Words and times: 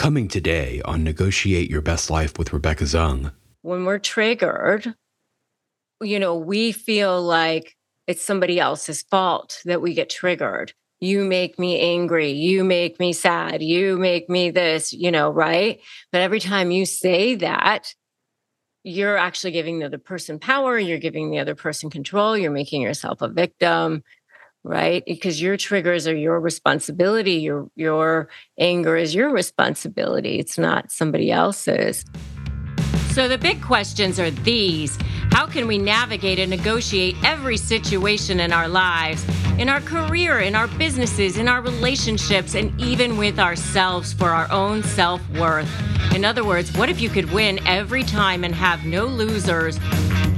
Coming 0.00 0.28
today 0.28 0.80
on 0.86 1.04
Negotiate 1.04 1.68
Your 1.68 1.82
Best 1.82 2.08
Life 2.08 2.38
with 2.38 2.54
Rebecca 2.54 2.84
Zung. 2.84 3.32
When 3.60 3.84
we're 3.84 3.98
triggered, 3.98 4.94
you 6.00 6.18
know, 6.18 6.36
we 6.36 6.72
feel 6.72 7.20
like 7.20 7.76
it's 8.06 8.22
somebody 8.22 8.58
else's 8.58 9.02
fault 9.02 9.60
that 9.66 9.82
we 9.82 9.92
get 9.92 10.08
triggered. 10.08 10.72
You 11.00 11.26
make 11.26 11.58
me 11.58 11.78
angry. 11.78 12.30
You 12.30 12.64
make 12.64 12.98
me 12.98 13.12
sad. 13.12 13.62
You 13.62 13.98
make 13.98 14.30
me 14.30 14.50
this, 14.50 14.94
you 14.94 15.10
know, 15.10 15.28
right? 15.28 15.80
But 16.12 16.22
every 16.22 16.40
time 16.40 16.70
you 16.70 16.86
say 16.86 17.34
that, 17.34 17.94
you're 18.82 19.18
actually 19.18 19.50
giving 19.50 19.80
the 19.80 19.84
other 19.84 19.98
person 19.98 20.38
power. 20.38 20.78
You're 20.78 20.96
giving 20.96 21.30
the 21.30 21.40
other 21.40 21.54
person 21.54 21.90
control. 21.90 22.38
You're 22.38 22.50
making 22.50 22.80
yourself 22.80 23.20
a 23.20 23.28
victim 23.28 24.02
right? 24.64 25.02
Because 25.06 25.40
your 25.40 25.56
triggers 25.56 26.06
are 26.06 26.16
your 26.16 26.38
responsibility 26.38 27.34
your 27.34 27.70
your 27.76 28.28
anger 28.58 28.96
is 28.96 29.14
your 29.14 29.30
responsibility 29.30 30.38
it's 30.38 30.58
not 30.58 30.92
somebody 30.92 31.30
else's. 31.30 32.04
So 33.12 33.26
the 33.26 33.38
big 33.38 33.60
questions 33.60 34.20
are 34.20 34.30
these. 34.30 34.96
How 35.32 35.46
can 35.46 35.66
we 35.66 35.78
navigate 35.78 36.38
and 36.38 36.48
negotiate 36.48 37.16
every 37.24 37.56
situation 37.56 38.38
in 38.38 38.52
our 38.52 38.68
lives 38.68 39.24
in 39.58 39.68
our 39.68 39.80
career 39.80 40.40
in 40.40 40.54
our 40.54 40.68
businesses 40.68 41.36
in 41.36 41.48
our 41.48 41.60
relationships 41.60 42.54
and 42.54 42.78
even 42.80 43.16
with 43.16 43.38
ourselves 43.38 44.12
for 44.12 44.28
our 44.30 44.50
own 44.50 44.82
self-worth? 44.82 46.14
In 46.14 46.24
other 46.24 46.44
words 46.44 46.76
what 46.76 46.88
if 46.88 47.00
you 47.00 47.08
could 47.08 47.32
win 47.32 47.58
every 47.66 48.02
time 48.02 48.44
and 48.44 48.54
have 48.54 48.84
no 48.84 49.06
losers 49.06 49.78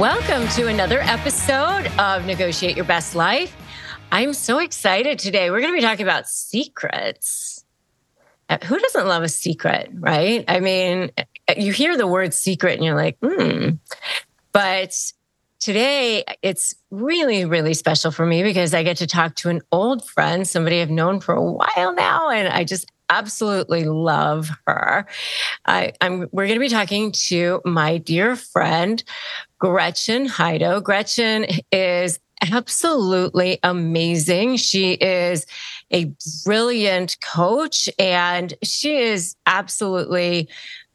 Welcome 0.00 0.48
to 0.56 0.66
another 0.66 1.00
episode 1.00 1.86
of 1.98 2.24
Negotiate 2.24 2.74
Your 2.74 2.86
Best 2.86 3.14
Life. 3.14 3.54
I'm 4.10 4.32
so 4.32 4.56
excited 4.56 5.18
today. 5.18 5.50
We're 5.50 5.60
going 5.60 5.74
to 5.74 5.76
be 5.76 5.82
talking 5.82 6.06
about 6.06 6.26
secrets. 6.26 7.66
Uh, 8.48 8.56
who 8.64 8.78
doesn't 8.78 9.06
love 9.06 9.22
a 9.24 9.28
secret, 9.28 9.90
right? 9.92 10.42
I 10.48 10.60
mean, 10.60 11.10
you 11.54 11.74
hear 11.74 11.98
the 11.98 12.06
word 12.06 12.32
secret 12.32 12.76
and 12.76 12.82
you're 12.82 12.96
like, 12.96 13.18
hmm. 13.22 13.72
But 14.52 14.94
today 15.58 16.24
it's 16.40 16.74
really, 16.90 17.44
really 17.44 17.74
special 17.74 18.10
for 18.10 18.24
me 18.24 18.42
because 18.42 18.72
I 18.72 18.82
get 18.82 18.96
to 18.96 19.06
talk 19.06 19.34
to 19.36 19.50
an 19.50 19.60
old 19.70 20.08
friend, 20.08 20.48
somebody 20.48 20.80
I've 20.80 20.88
known 20.88 21.20
for 21.20 21.34
a 21.34 21.44
while 21.44 21.92
now, 21.94 22.30
and 22.30 22.48
I 22.48 22.64
just 22.64 22.90
absolutely 23.10 23.84
love 23.84 24.50
her. 24.66 25.06
I, 25.66 25.92
am 26.00 26.28
we're 26.32 26.46
going 26.46 26.58
to 26.58 26.60
be 26.60 26.68
talking 26.68 27.12
to 27.12 27.60
my 27.66 27.98
dear 27.98 28.36
friend 28.36 29.02
Gretchen 29.58 30.26
Hydo. 30.26 30.82
Gretchen 30.82 31.46
is 31.70 32.18
absolutely 32.50 33.58
amazing. 33.62 34.56
She 34.56 34.92
is 34.92 35.44
a 35.90 36.12
brilliant 36.44 37.18
coach 37.20 37.88
and 37.98 38.54
she 38.62 38.96
is 38.96 39.36
absolutely 39.46 40.48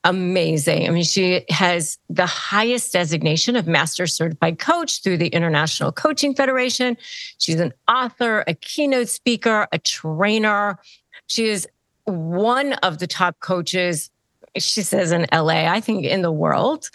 amazing. 0.03 0.87
I 0.87 0.91
mean, 0.91 1.03
she 1.03 1.43
has 1.49 1.97
the 2.09 2.27
highest 2.27 2.93
designation 2.93 3.55
of 3.55 3.67
Master 3.67 4.05
Certified 4.05 4.59
Coach 4.59 5.01
through 5.01 5.17
the 5.17 5.27
International 5.29 5.91
Coaching 5.91 6.35
Federation. 6.35 6.95
She's 7.39 7.59
an 7.59 7.73
author, 7.89 8.43
a 8.47 8.53
keynote 8.53 9.09
speaker, 9.09 9.67
a 9.71 9.79
trainer. 9.79 10.79
She 11.27 11.47
is 11.47 11.67
one 12.05 12.73
of 12.73 12.99
the 12.99 13.07
top 13.07 13.39
coaches 13.39 14.09
she 14.57 14.83
says 14.83 15.11
in 15.11 15.25
LA, 15.33 15.69
I 15.69 15.81
think 15.81 16.05
in 16.05 16.21
the 16.21 16.31
world. 16.31 16.89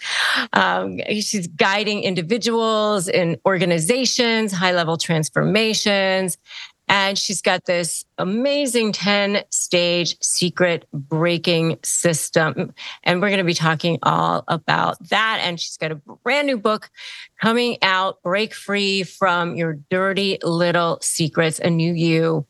Um, 0.53 0.99
she's 1.09 1.47
guiding 1.47 2.03
individuals 2.03 3.07
in 3.07 3.37
organizations, 3.45 4.51
high 4.51 4.71
level 4.71 4.97
transformations. 4.97 6.37
And 6.87 7.17
she's 7.17 7.41
got 7.41 7.63
this 7.65 8.03
amazing 8.17 8.91
10 8.91 9.43
stage 9.49 10.17
secret 10.21 10.85
breaking 10.91 11.79
system. 11.83 12.73
And 13.03 13.21
we're 13.21 13.29
going 13.29 13.37
to 13.37 13.45
be 13.45 13.53
talking 13.53 13.97
all 14.03 14.43
about 14.49 14.97
that. 15.07 15.39
And 15.41 15.57
she's 15.57 15.77
got 15.77 15.91
a 15.91 15.95
brand 15.95 16.47
new 16.47 16.57
book 16.57 16.89
coming 17.39 17.77
out 17.81 18.21
Break 18.23 18.53
Free 18.53 19.03
from 19.03 19.55
Your 19.55 19.79
Dirty 19.89 20.37
Little 20.43 20.97
Secrets, 21.01 21.59
a 21.59 21.69
new 21.69 21.93
you 21.93 22.45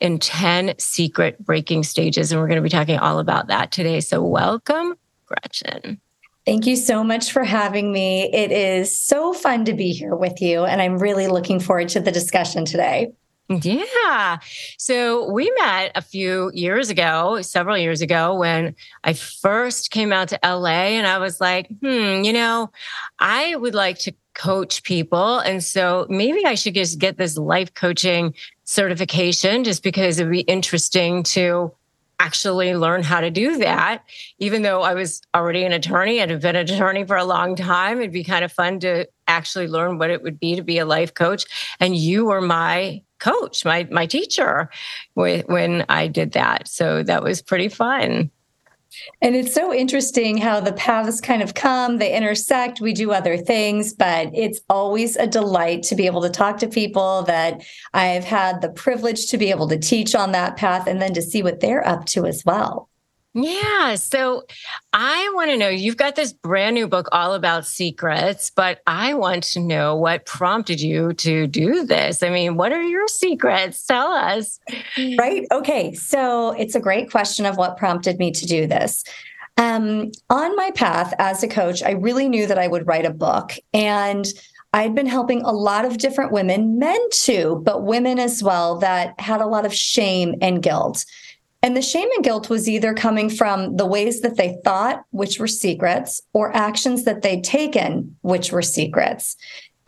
in 0.00 0.18
10 0.18 0.74
secret 0.78 1.44
breaking 1.44 1.84
stages. 1.84 2.32
And 2.32 2.40
we're 2.40 2.48
going 2.48 2.56
to 2.56 2.62
be 2.62 2.68
talking 2.68 2.98
all 2.98 3.18
about 3.18 3.48
that 3.48 3.72
today. 3.72 4.00
So, 4.00 4.22
welcome, 4.22 4.94
Gretchen. 5.26 6.00
Thank 6.44 6.66
you 6.66 6.76
so 6.76 7.02
much 7.02 7.32
for 7.32 7.42
having 7.42 7.92
me. 7.92 8.32
It 8.32 8.52
is 8.52 8.96
so 8.96 9.32
fun 9.32 9.64
to 9.64 9.74
be 9.74 9.90
here 9.90 10.14
with 10.14 10.40
you. 10.40 10.64
And 10.64 10.80
I'm 10.80 10.98
really 10.98 11.26
looking 11.26 11.58
forward 11.58 11.88
to 11.90 12.00
the 12.00 12.12
discussion 12.12 12.64
today. 12.64 13.12
Yeah. 13.48 14.38
So 14.76 15.30
we 15.30 15.52
met 15.58 15.92
a 15.94 16.02
few 16.02 16.50
years 16.52 16.90
ago, 16.90 17.42
several 17.42 17.78
years 17.78 18.00
ago, 18.00 18.34
when 18.34 18.74
I 19.04 19.12
first 19.12 19.92
came 19.92 20.12
out 20.12 20.28
to 20.28 20.38
LA 20.42 20.96
and 20.96 21.06
I 21.06 21.18
was 21.18 21.40
like, 21.40 21.68
hmm, 21.80 22.24
you 22.24 22.32
know, 22.32 22.70
I 23.20 23.54
would 23.54 23.74
like 23.74 23.98
to 24.00 24.12
coach 24.36 24.82
people. 24.82 25.38
And 25.38 25.64
so 25.64 26.06
maybe 26.08 26.44
I 26.44 26.54
should 26.54 26.74
just 26.74 26.98
get 26.98 27.16
this 27.16 27.36
life 27.36 27.74
coaching 27.74 28.34
certification 28.64 29.64
just 29.64 29.82
because 29.82 30.18
it'd 30.18 30.30
be 30.30 30.40
interesting 30.40 31.22
to 31.24 31.72
actually 32.18 32.74
learn 32.74 33.02
how 33.02 33.20
to 33.20 33.30
do 33.30 33.58
that. 33.58 34.04
Even 34.38 34.62
though 34.62 34.82
I 34.82 34.94
was 34.94 35.22
already 35.34 35.64
an 35.64 35.72
attorney 35.72 36.18
and 36.20 36.30
have 36.30 36.42
been 36.42 36.56
an 36.56 36.70
attorney 36.70 37.04
for 37.04 37.16
a 37.16 37.24
long 37.24 37.56
time, 37.56 37.98
it'd 37.98 38.12
be 38.12 38.24
kind 38.24 38.44
of 38.44 38.52
fun 38.52 38.80
to 38.80 39.06
actually 39.26 39.68
learn 39.68 39.98
what 39.98 40.10
it 40.10 40.22
would 40.22 40.38
be 40.38 40.56
to 40.56 40.62
be 40.62 40.78
a 40.78 40.86
life 40.86 41.14
coach. 41.14 41.44
And 41.80 41.96
you 41.96 42.26
were 42.26 42.40
my 42.40 43.02
coach, 43.18 43.64
my 43.64 43.88
my 43.90 44.06
teacher 44.06 44.70
when 45.14 45.84
I 45.88 46.08
did 46.08 46.32
that. 46.32 46.68
So 46.68 47.02
that 47.02 47.22
was 47.22 47.42
pretty 47.42 47.68
fun. 47.68 48.30
And 49.22 49.34
it's 49.36 49.54
so 49.54 49.72
interesting 49.72 50.36
how 50.36 50.60
the 50.60 50.72
paths 50.72 51.20
kind 51.20 51.42
of 51.42 51.54
come, 51.54 51.98
they 51.98 52.14
intersect, 52.14 52.80
we 52.80 52.92
do 52.92 53.12
other 53.12 53.36
things, 53.36 53.92
but 53.92 54.30
it's 54.34 54.60
always 54.68 55.16
a 55.16 55.26
delight 55.26 55.82
to 55.84 55.94
be 55.94 56.06
able 56.06 56.22
to 56.22 56.30
talk 56.30 56.58
to 56.58 56.68
people 56.68 57.22
that 57.22 57.64
I've 57.94 58.24
had 58.24 58.60
the 58.60 58.70
privilege 58.70 59.28
to 59.28 59.38
be 59.38 59.50
able 59.50 59.68
to 59.68 59.78
teach 59.78 60.14
on 60.14 60.32
that 60.32 60.56
path 60.56 60.86
and 60.86 61.00
then 61.00 61.14
to 61.14 61.22
see 61.22 61.42
what 61.42 61.60
they're 61.60 61.86
up 61.86 62.06
to 62.06 62.26
as 62.26 62.44
well. 62.44 62.88
Yeah. 63.38 63.96
So 63.96 64.44
I 64.94 65.30
want 65.34 65.50
to 65.50 65.58
know 65.58 65.68
you've 65.68 65.98
got 65.98 66.16
this 66.16 66.32
brand 66.32 66.72
new 66.72 66.88
book 66.88 67.06
all 67.12 67.34
about 67.34 67.66
secrets, 67.66 68.50
but 68.50 68.80
I 68.86 69.12
want 69.12 69.42
to 69.44 69.60
know 69.60 69.94
what 69.94 70.24
prompted 70.24 70.80
you 70.80 71.12
to 71.12 71.46
do 71.46 71.84
this. 71.84 72.22
I 72.22 72.30
mean, 72.30 72.56
what 72.56 72.72
are 72.72 72.82
your 72.82 73.06
secrets? 73.08 73.84
Tell 73.84 74.08
us. 74.08 74.58
Right. 75.18 75.46
Okay. 75.52 75.92
So 75.92 76.52
it's 76.52 76.74
a 76.74 76.80
great 76.80 77.10
question 77.10 77.44
of 77.44 77.58
what 77.58 77.76
prompted 77.76 78.18
me 78.18 78.30
to 78.30 78.46
do 78.46 78.66
this. 78.66 79.04
Um, 79.58 80.12
on 80.30 80.56
my 80.56 80.70
path 80.70 81.12
as 81.18 81.42
a 81.42 81.48
coach, 81.48 81.82
I 81.82 81.90
really 81.90 82.30
knew 82.30 82.46
that 82.46 82.58
I 82.58 82.68
would 82.68 82.86
write 82.86 83.04
a 83.04 83.12
book. 83.12 83.52
And 83.74 84.26
I'd 84.72 84.94
been 84.94 85.06
helping 85.06 85.42
a 85.42 85.52
lot 85.52 85.84
of 85.84 85.98
different 85.98 86.32
women, 86.32 86.78
men 86.78 87.00
too, 87.10 87.60
but 87.64 87.84
women 87.84 88.18
as 88.18 88.42
well, 88.42 88.78
that 88.78 89.18
had 89.20 89.42
a 89.42 89.46
lot 89.46 89.66
of 89.66 89.74
shame 89.74 90.36
and 90.40 90.62
guilt. 90.62 91.04
And 91.66 91.76
the 91.76 91.82
shame 91.82 92.08
and 92.14 92.22
guilt 92.22 92.48
was 92.48 92.68
either 92.68 92.94
coming 92.94 93.28
from 93.28 93.76
the 93.76 93.86
ways 93.86 94.20
that 94.20 94.36
they 94.36 94.56
thought, 94.62 95.02
which 95.10 95.40
were 95.40 95.48
secrets, 95.48 96.22
or 96.32 96.54
actions 96.56 97.02
that 97.02 97.22
they'd 97.22 97.42
taken, 97.42 98.16
which 98.20 98.52
were 98.52 98.62
secrets. 98.62 99.36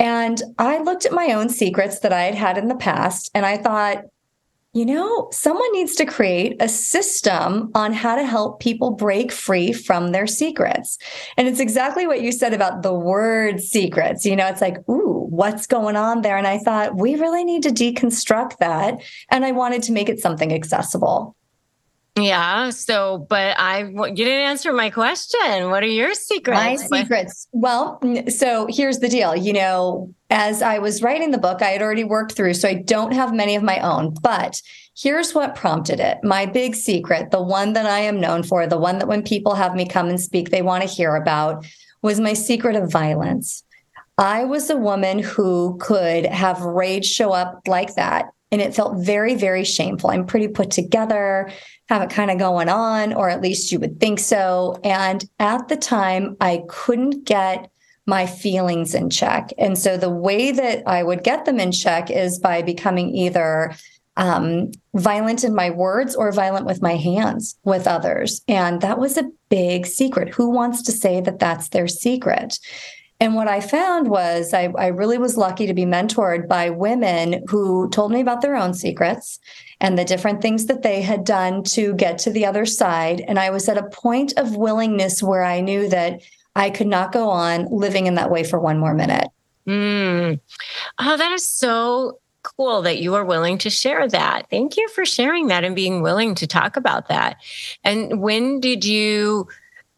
And 0.00 0.42
I 0.58 0.78
looked 0.78 1.06
at 1.06 1.12
my 1.12 1.34
own 1.34 1.48
secrets 1.48 2.00
that 2.00 2.12
I 2.12 2.22
had 2.22 2.34
had 2.34 2.58
in 2.58 2.66
the 2.66 2.74
past, 2.74 3.30
and 3.32 3.46
I 3.46 3.58
thought, 3.58 4.02
you 4.72 4.86
know, 4.86 5.28
someone 5.30 5.72
needs 5.72 5.94
to 5.94 6.04
create 6.04 6.56
a 6.58 6.68
system 6.68 7.70
on 7.76 7.92
how 7.92 8.16
to 8.16 8.26
help 8.26 8.58
people 8.58 8.90
break 8.90 9.30
free 9.30 9.72
from 9.72 10.10
their 10.10 10.26
secrets. 10.26 10.98
And 11.36 11.46
it's 11.46 11.60
exactly 11.60 12.08
what 12.08 12.22
you 12.22 12.32
said 12.32 12.54
about 12.54 12.82
the 12.82 12.92
word 12.92 13.60
secrets. 13.60 14.26
You 14.26 14.34
know, 14.34 14.48
it's 14.48 14.60
like, 14.60 14.78
ooh, 14.90 15.28
what's 15.30 15.68
going 15.68 15.94
on 15.94 16.22
there? 16.22 16.36
And 16.38 16.46
I 16.48 16.58
thought, 16.58 16.96
we 16.96 17.14
really 17.14 17.44
need 17.44 17.62
to 17.62 17.70
deconstruct 17.70 18.58
that. 18.58 19.00
And 19.30 19.44
I 19.44 19.52
wanted 19.52 19.84
to 19.84 19.92
make 19.92 20.08
it 20.08 20.18
something 20.18 20.52
accessible. 20.52 21.36
Yeah. 22.22 22.70
So, 22.70 23.26
but 23.28 23.58
I, 23.58 23.84
you 23.84 24.14
didn't 24.14 24.46
answer 24.46 24.72
my 24.72 24.90
question. 24.90 25.70
What 25.70 25.82
are 25.82 25.86
your 25.86 26.14
secrets? 26.14 26.58
My 26.58 26.76
secrets. 26.76 27.48
Well, 27.52 28.00
so 28.28 28.66
here's 28.68 28.98
the 28.98 29.08
deal. 29.08 29.36
You 29.36 29.52
know, 29.52 30.14
as 30.30 30.62
I 30.62 30.78
was 30.78 31.02
writing 31.02 31.30
the 31.30 31.38
book, 31.38 31.62
I 31.62 31.70
had 31.70 31.82
already 31.82 32.04
worked 32.04 32.32
through, 32.32 32.54
so 32.54 32.68
I 32.68 32.74
don't 32.74 33.12
have 33.12 33.32
many 33.32 33.56
of 33.56 33.62
my 33.62 33.78
own, 33.80 34.14
but 34.22 34.60
here's 34.96 35.34
what 35.34 35.54
prompted 35.54 36.00
it. 36.00 36.18
My 36.22 36.46
big 36.46 36.74
secret, 36.74 37.30
the 37.30 37.42
one 37.42 37.72
that 37.74 37.86
I 37.86 38.00
am 38.00 38.20
known 38.20 38.42
for, 38.42 38.66
the 38.66 38.78
one 38.78 38.98
that 38.98 39.08
when 39.08 39.22
people 39.22 39.54
have 39.54 39.74
me 39.74 39.86
come 39.86 40.08
and 40.08 40.20
speak, 40.20 40.50
they 40.50 40.62
want 40.62 40.82
to 40.82 40.88
hear 40.88 41.14
about 41.14 41.64
was 42.02 42.20
my 42.20 42.32
secret 42.32 42.76
of 42.76 42.90
violence. 42.90 43.62
I 44.18 44.44
was 44.44 44.68
a 44.68 44.76
woman 44.76 45.20
who 45.20 45.78
could 45.80 46.26
have 46.26 46.60
rage 46.60 47.06
show 47.06 47.32
up 47.32 47.62
like 47.68 47.94
that. 47.94 48.26
And 48.50 48.60
it 48.60 48.74
felt 48.74 49.04
very, 49.04 49.34
very 49.34 49.64
shameful. 49.64 50.10
I'm 50.10 50.26
pretty 50.26 50.48
put 50.48 50.70
together, 50.70 51.50
have 51.88 52.02
it 52.02 52.10
kind 52.10 52.30
of 52.30 52.38
going 52.38 52.68
on, 52.68 53.12
or 53.12 53.28
at 53.28 53.42
least 53.42 53.70
you 53.70 53.78
would 53.80 54.00
think 54.00 54.18
so. 54.18 54.80
And 54.84 55.24
at 55.38 55.68
the 55.68 55.76
time, 55.76 56.36
I 56.40 56.64
couldn't 56.68 57.24
get 57.24 57.70
my 58.06 58.24
feelings 58.24 58.94
in 58.94 59.10
check. 59.10 59.50
And 59.58 59.76
so 59.76 59.98
the 59.98 60.08
way 60.08 60.50
that 60.50 60.82
I 60.86 61.02
would 61.02 61.22
get 61.22 61.44
them 61.44 61.60
in 61.60 61.72
check 61.72 62.10
is 62.10 62.38
by 62.38 62.62
becoming 62.62 63.14
either 63.14 63.74
um, 64.16 64.72
violent 64.94 65.44
in 65.44 65.54
my 65.54 65.70
words 65.70 66.16
or 66.16 66.32
violent 66.32 66.66
with 66.66 66.82
my 66.82 66.96
hands 66.96 67.56
with 67.64 67.86
others. 67.86 68.42
And 68.48 68.80
that 68.80 68.98
was 68.98 69.16
a 69.16 69.30
big 69.50 69.86
secret. 69.86 70.30
Who 70.30 70.50
wants 70.50 70.82
to 70.82 70.92
say 70.92 71.20
that 71.20 71.38
that's 71.38 71.68
their 71.68 71.86
secret? 71.86 72.58
And 73.20 73.34
what 73.34 73.48
I 73.48 73.60
found 73.60 74.08
was 74.08 74.54
I, 74.54 74.72
I, 74.78 74.86
really 74.88 75.18
was 75.18 75.36
lucky 75.36 75.66
to 75.66 75.74
be 75.74 75.84
mentored 75.84 76.46
by 76.46 76.70
women 76.70 77.42
who 77.48 77.90
told 77.90 78.12
me 78.12 78.20
about 78.20 78.42
their 78.42 78.54
own 78.54 78.74
secrets 78.74 79.40
and 79.80 79.98
the 79.98 80.04
different 80.04 80.40
things 80.40 80.66
that 80.66 80.82
they 80.82 81.02
had 81.02 81.24
done 81.24 81.64
to 81.64 81.94
get 81.94 82.18
to 82.18 82.30
the 82.30 82.46
other 82.46 82.64
side. 82.64 83.24
And 83.26 83.38
I 83.38 83.50
was 83.50 83.68
at 83.68 83.76
a 83.76 83.88
point 83.88 84.34
of 84.36 84.54
willingness 84.54 85.20
where 85.20 85.42
I 85.42 85.60
knew 85.60 85.88
that 85.88 86.22
I 86.54 86.70
could 86.70 86.86
not 86.86 87.12
go 87.12 87.28
on 87.28 87.66
living 87.70 88.06
in 88.06 88.14
that 88.14 88.30
way 88.30 88.44
for 88.44 88.60
one 88.60 88.78
more 88.78 88.94
minute. 88.94 89.28
Mm. 89.66 90.40
Oh, 90.98 91.16
that 91.16 91.32
is 91.32 91.46
so 91.46 92.20
cool 92.42 92.82
that 92.82 92.98
you 92.98 93.14
are 93.14 93.24
willing 93.24 93.58
to 93.58 93.70
share 93.70 94.08
that. 94.08 94.48
Thank 94.48 94.76
you 94.76 94.88
for 94.88 95.04
sharing 95.04 95.48
that 95.48 95.64
and 95.64 95.74
being 95.74 96.02
willing 96.02 96.34
to 96.36 96.46
talk 96.46 96.76
about 96.76 97.08
that. 97.08 97.36
And 97.84 98.20
when 98.20 98.60
did 98.60 98.84
you, 98.84 99.48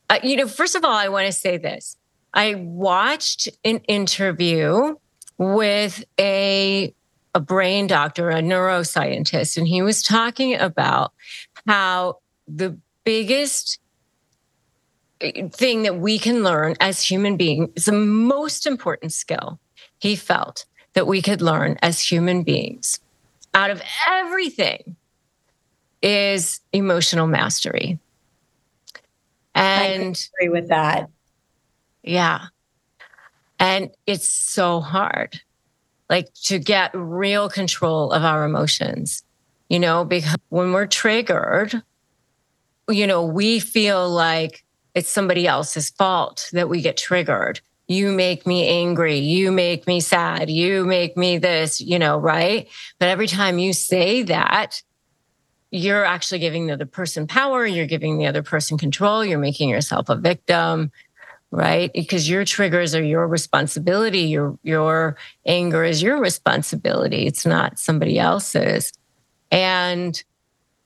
uh, 0.08 0.19
you 0.22 0.37
know, 0.37 0.49
first 0.49 0.75
of 0.75 0.84
all, 0.84 0.94
I 0.94 1.08
want 1.08 1.26
to 1.26 1.32
say 1.32 1.58
this 1.58 1.96
I 2.35 2.55
watched 2.55 3.49
an 3.65 3.79
interview 3.88 4.97
with 5.38 6.05
a 6.19 6.94
a 7.32 7.41
brain 7.41 7.87
doctor, 7.87 8.29
a 8.31 8.43
neuroscientist, 8.43 9.56
and 9.56 9.69
he 9.69 9.82
was 9.82 10.03
talking 10.03 10.56
about 10.56 11.12
how 11.67 12.19
the 12.49 12.77
biggest 13.05 13.79
eh, 15.21 15.49
thing 15.49 15.82
that 15.85 15.99
we 15.99 16.19
can 16.19 16.43
learn 16.43 16.75
as 16.81 17.03
human 17.03 17.37
beings 17.37 17.71
is 17.77 17.85
the 17.85 17.93
most 17.93 18.67
important 18.67 19.12
skill 19.12 19.61
he 20.00 20.17
felt 20.17 20.65
that 20.94 21.06
we 21.06 21.23
could 21.23 21.41
learn 21.41 21.79
as 21.82 22.00
human 22.00 22.43
beings 22.43 22.99
out 23.55 23.71
of 23.71 23.82
everything 24.09 24.97
is 26.03 26.61
emotional 26.73 27.27
mastery. 27.27 27.99
And 29.55 30.17
I 30.41 30.44
agree 30.44 30.61
with 30.61 30.69
that. 30.69 31.11
Yeah. 32.02 32.47
And 33.58 33.91
it's 34.06 34.29
so 34.29 34.81
hard, 34.81 35.41
like 36.08 36.32
to 36.44 36.58
get 36.58 36.91
real 36.94 37.50
control 37.50 38.12
of 38.12 38.25
our 38.25 38.44
emotions, 38.44 39.23
you 39.69 39.79
know, 39.79 40.05
because 40.05 40.37
when 40.49 40.73
we're 40.73 40.87
triggered, 40.87 41.82
you 42.88 43.06
know, 43.06 43.25
we 43.25 43.61
feel 43.61 44.08
like 44.08 44.64
it's 44.94 45.11
somebody 45.11 45.47
else's 45.47 45.91
fault 45.91 46.49
that 46.52 46.69
we 46.69 46.81
get 46.81 46.97
triggered. 46.97 47.61
You 47.87 48.12
make 48.12 48.46
me 48.46 48.67
angry. 48.67 49.19
You 49.19 49.53
make 49.53 49.87
me 49.87 50.00
sad. 50.00 50.49
You 50.49 50.85
make 50.85 51.17
me 51.17 51.38
this, 51.38 51.81
you 51.81 51.99
know, 51.99 52.19
right? 52.19 52.69
But 52.99 53.08
every 53.08 53.26
time 53.26 53.58
you 53.58 53.73
say 53.73 54.23
that, 54.23 54.82
you're 55.70 56.05
actually 56.05 56.38
giving 56.38 56.67
the 56.67 56.73
other 56.73 56.87
person 56.87 57.26
power. 57.26 57.67
You're 57.67 57.87
giving 57.87 58.19
the 58.19 58.26
other 58.26 58.43
person 58.43 58.79
control. 58.79 59.25
You're 59.25 59.38
making 59.38 59.69
yourself 59.69 60.08
a 60.08 60.17
victim 60.17 60.91
right? 61.50 61.91
Because 61.93 62.29
your 62.29 62.44
triggers 62.44 62.94
are 62.94 63.02
your 63.02 63.26
responsibility. 63.26 64.20
Your 64.20 64.58
your 64.62 65.17
anger 65.47 65.85
is 65.85 66.02
your 66.02 66.19
responsibility. 66.19 67.26
It's 67.26 67.47
not 67.47 67.79
somebody 67.79 68.19
else's. 68.19 68.93
And 69.50 70.23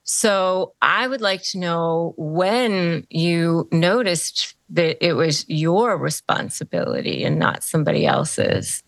so 0.05 0.73
i 0.81 1.07
would 1.07 1.19
like 1.19 1.41
to 1.41 1.57
know 1.57 2.13
when 2.15 3.05
you 3.09 3.67
noticed 3.71 4.55
that 4.69 5.03
it 5.05 5.13
was 5.13 5.45
your 5.49 5.97
responsibility 5.97 7.23
and 7.23 7.37
not 7.37 7.63
somebody 7.63 8.05
else's. 8.05 8.83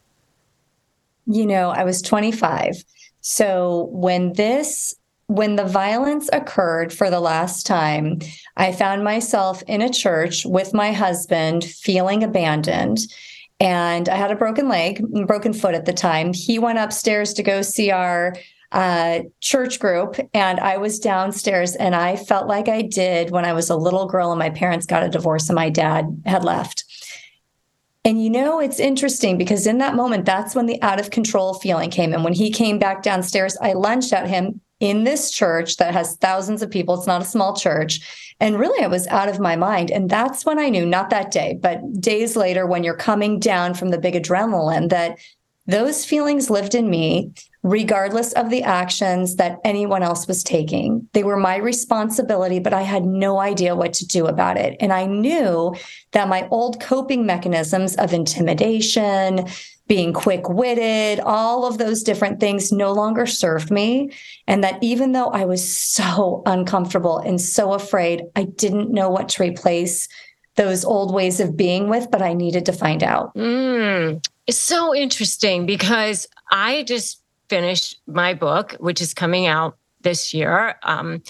You 1.25 1.45
know 1.45 1.69
i 1.71 1.83
was 1.83 2.01
25 2.03 2.83
so 3.21 3.89
when 3.91 4.33
this 4.33 4.95
when 5.27 5.57
the 5.57 5.65
violence 5.65 6.29
occurred 6.31 6.93
for 6.93 7.09
the 7.09 7.19
last 7.19 7.65
time, 7.65 8.19
I 8.55 8.71
found 8.71 9.03
myself 9.03 9.61
in 9.67 9.81
a 9.81 9.91
church 9.91 10.45
with 10.45 10.73
my 10.73 10.93
husband 10.93 11.65
feeling 11.65 12.23
abandoned. 12.23 12.99
And 13.59 14.07
I 14.07 14.15
had 14.15 14.31
a 14.31 14.35
broken 14.35 14.69
leg, 14.69 15.03
broken 15.25 15.51
foot 15.51 15.75
at 15.75 15.85
the 15.85 15.93
time. 15.93 16.31
He 16.33 16.59
went 16.59 16.79
upstairs 16.79 17.33
to 17.33 17.43
go 17.43 17.61
see 17.61 17.91
our 17.91 18.35
uh, 18.71 19.21
church 19.41 19.79
group, 19.79 20.17
and 20.33 20.59
I 20.59 20.77
was 20.77 20.99
downstairs. 20.99 21.75
And 21.75 21.95
I 21.95 22.15
felt 22.15 22.47
like 22.47 22.69
I 22.69 22.83
did 22.83 23.31
when 23.31 23.45
I 23.45 23.53
was 23.53 23.69
a 23.69 23.75
little 23.75 24.05
girl 24.07 24.31
and 24.31 24.39
my 24.39 24.49
parents 24.49 24.85
got 24.85 25.03
a 25.03 25.09
divorce 25.09 25.49
and 25.49 25.55
my 25.55 25.69
dad 25.69 26.05
had 26.25 26.45
left. 26.45 26.85
And 28.05 28.23
you 28.23 28.29
know, 28.29 28.61
it's 28.61 28.79
interesting 28.79 29.37
because 29.37 29.67
in 29.67 29.79
that 29.79 29.95
moment, 29.95 30.23
that's 30.23 30.55
when 30.55 30.67
the 30.67 30.81
out 30.81 30.99
of 30.99 31.09
control 31.09 31.55
feeling 31.55 31.89
came. 31.89 32.13
And 32.13 32.23
when 32.23 32.31
he 32.31 32.51
came 32.51 32.79
back 32.79 33.03
downstairs, 33.03 33.57
I 33.61 33.73
lunged 33.73 34.13
at 34.13 34.29
him 34.29 34.61
in 34.79 35.03
this 35.03 35.31
church 35.31 35.77
that 35.77 35.93
has 35.93 36.17
thousands 36.17 36.61
of 36.61 36.69
people. 36.69 36.95
It's 36.95 37.07
not 37.07 37.21
a 37.21 37.25
small 37.25 37.55
church. 37.55 38.33
And 38.39 38.59
really, 38.59 38.83
I 38.83 38.87
was 38.87 39.07
out 39.07 39.29
of 39.29 39.39
my 39.39 39.55
mind. 39.55 39.89
And 39.89 40.09
that's 40.09 40.45
when 40.45 40.59
I 40.59 40.69
knew, 40.69 40.85
not 40.85 41.09
that 41.09 41.31
day, 41.31 41.57
but 41.59 41.99
days 41.99 42.35
later, 42.35 42.67
when 42.67 42.83
you're 42.83 42.95
coming 42.95 43.39
down 43.39 43.73
from 43.73 43.89
the 43.89 43.97
big 43.97 44.13
adrenaline, 44.13 44.89
that 44.89 45.17
those 45.65 46.05
feelings 46.05 46.49
lived 46.49 46.75
in 46.75 46.89
me, 46.89 47.31
regardless 47.67 48.31
of 48.33 48.49
the 48.49 48.63
actions 48.63 49.35
that 49.35 49.59
anyone 49.65 50.01
else 50.01 50.27
was 50.27 50.43
taking. 50.43 51.07
They 51.13 51.23
were 51.23 51.37
my 51.37 51.57
responsibility, 51.57 52.59
but 52.59 52.73
I 52.73 52.83
had 52.83 53.05
no 53.05 53.39
idea 53.39 53.75
what 53.75 53.93
to 53.93 54.07
do 54.07 54.27
about 54.27 54.57
it. 54.57 54.77
And 54.79 54.93
I 54.93 55.05
knew 55.05 55.75
that 56.11 56.29
my 56.29 56.47
old 56.49 56.81
coping 56.81 57.25
mechanisms 57.25 57.95
of 57.97 58.13
intimidation, 58.13 59.47
being 59.87 60.13
quick 60.13 60.49
witted, 60.49 61.19
all 61.19 61.65
of 61.65 61.77
those 61.77 62.03
different 62.03 62.39
things 62.39 62.71
no 62.71 62.93
longer 62.93 63.25
served 63.25 63.69
me. 63.69 64.11
And 64.47 64.63
that 64.63 64.81
even 64.81 65.11
though 65.11 65.27
I 65.27 65.45
was 65.45 65.69
so 65.69 66.43
uncomfortable 66.45 67.17
and 67.17 67.39
so 67.39 67.73
afraid, 67.73 68.23
I 68.35 68.43
didn't 68.43 68.91
know 68.91 69.09
what 69.09 69.29
to 69.29 69.43
replace 69.43 70.07
those 70.55 70.83
old 70.83 71.13
ways 71.13 71.39
of 71.39 71.55
being 71.55 71.89
with, 71.89 72.09
but 72.11 72.21
I 72.21 72.33
needed 72.33 72.65
to 72.65 72.73
find 72.73 73.03
out. 73.03 73.33
Mm, 73.35 74.25
it's 74.47 74.57
so 74.57 74.95
interesting 74.95 75.65
because 75.65 76.27
I 76.49 76.83
just 76.83 77.21
finished 77.49 77.99
my 78.07 78.33
book, 78.33 78.75
which 78.79 79.01
is 79.01 79.13
coming 79.13 79.47
out 79.47 79.77
this 80.01 80.33
year. 80.33 80.75
Um, 80.83 81.21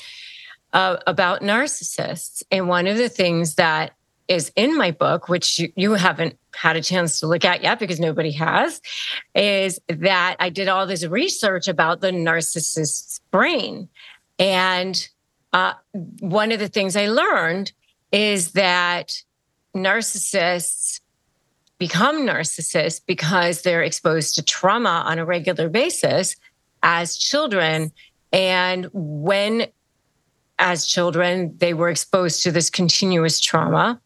uh, 0.74 0.97
about 1.07 1.41
narcissists. 1.41 2.43
And 2.51 2.67
one 2.67 2.88
of 2.88 2.97
the 2.97 3.09
things 3.09 3.55
that 3.55 3.93
is 4.27 4.51
in 4.55 4.77
my 4.77 4.91
book, 4.91 5.29
which 5.29 5.59
you, 5.59 5.71
you 5.75 5.93
haven't 5.93 6.38
had 6.53 6.75
a 6.75 6.81
chance 6.81 7.19
to 7.19 7.27
look 7.27 7.45
at 7.45 7.63
yet 7.63 7.79
because 7.79 8.00
nobody 8.00 8.31
has, 8.31 8.81
is 9.33 9.79
that 9.88 10.36
I 10.39 10.50
did 10.50 10.67
all 10.67 10.86
this 10.86 11.05
research 11.05 11.67
about 11.67 12.01
the 12.01 12.12
narcissist's 12.12 13.21
brain. 13.31 13.88
And 14.38 15.07
uh, 15.53 15.74
one 16.19 16.51
of 16.51 16.59
the 16.59 16.67
things 16.67 16.95
I 16.95 17.07
learned 17.07 17.71
is 18.12 18.51
that 18.51 19.24
narcissists 19.75 21.00
become 21.77 22.22
narcissists 22.22 23.01
because 23.05 23.62
they're 23.62 23.84
exposed 23.84 24.36
to 24.36 24.43
trauma 24.43 25.03
on 25.05 25.19
a 25.19 25.25
regular 25.25 25.69
basis 25.69 26.36
as 26.84 27.17
children. 27.17 27.91
And 28.31 28.88
when, 28.93 29.67
as 30.60 30.86
children, 30.86 31.55
they 31.57 31.74
were 31.74 31.89
exposed 31.89 32.43
to 32.43 32.51
this 32.51 32.69
continuous 32.69 33.39
trauma, 33.39 34.01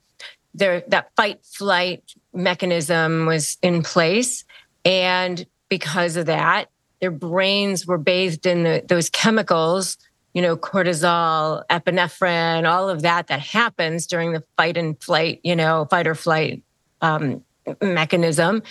there 0.54 0.84
that 0.88 1.12
fight 1.16 1.46
flight 1.46 2.14
mechanism 2.34 3.26
was 3.26 3.58
in 3.62 3.84
place 3.84 4.44
and 4.84 5.46
because 5.70 6.16
of 6.16 6.26
that 6.26 6.70
their 7.00 7.12
brains 7.12 7.88
were 7.88 7.98
bathed 7.98 8.46
in 8.46 8.64
the, 8.64 8.84
those 8.88 9.10
chemicals 9.10 9.98
you 10.34 10.42
know 10.42 10.58
cortisol 10.58 11.64
epinephrine 11.70 12.70
all 12.70 12.90
of 12.90 13.02
that 13.02 13.28
that 13.28 13.40
happens 13.40 14.08
during 14.08 14.34
the 14.34 14.44
fight 14.58 14.78
and 14.78 15.02
flight 15.02 15.40
you 15.44 15.56
know 15.56 15.86
fight 15.90 16.08
or 16.08 16.16
flight 16.16 16.62
um, 17.02 17.44
mechanism 17.82 18.62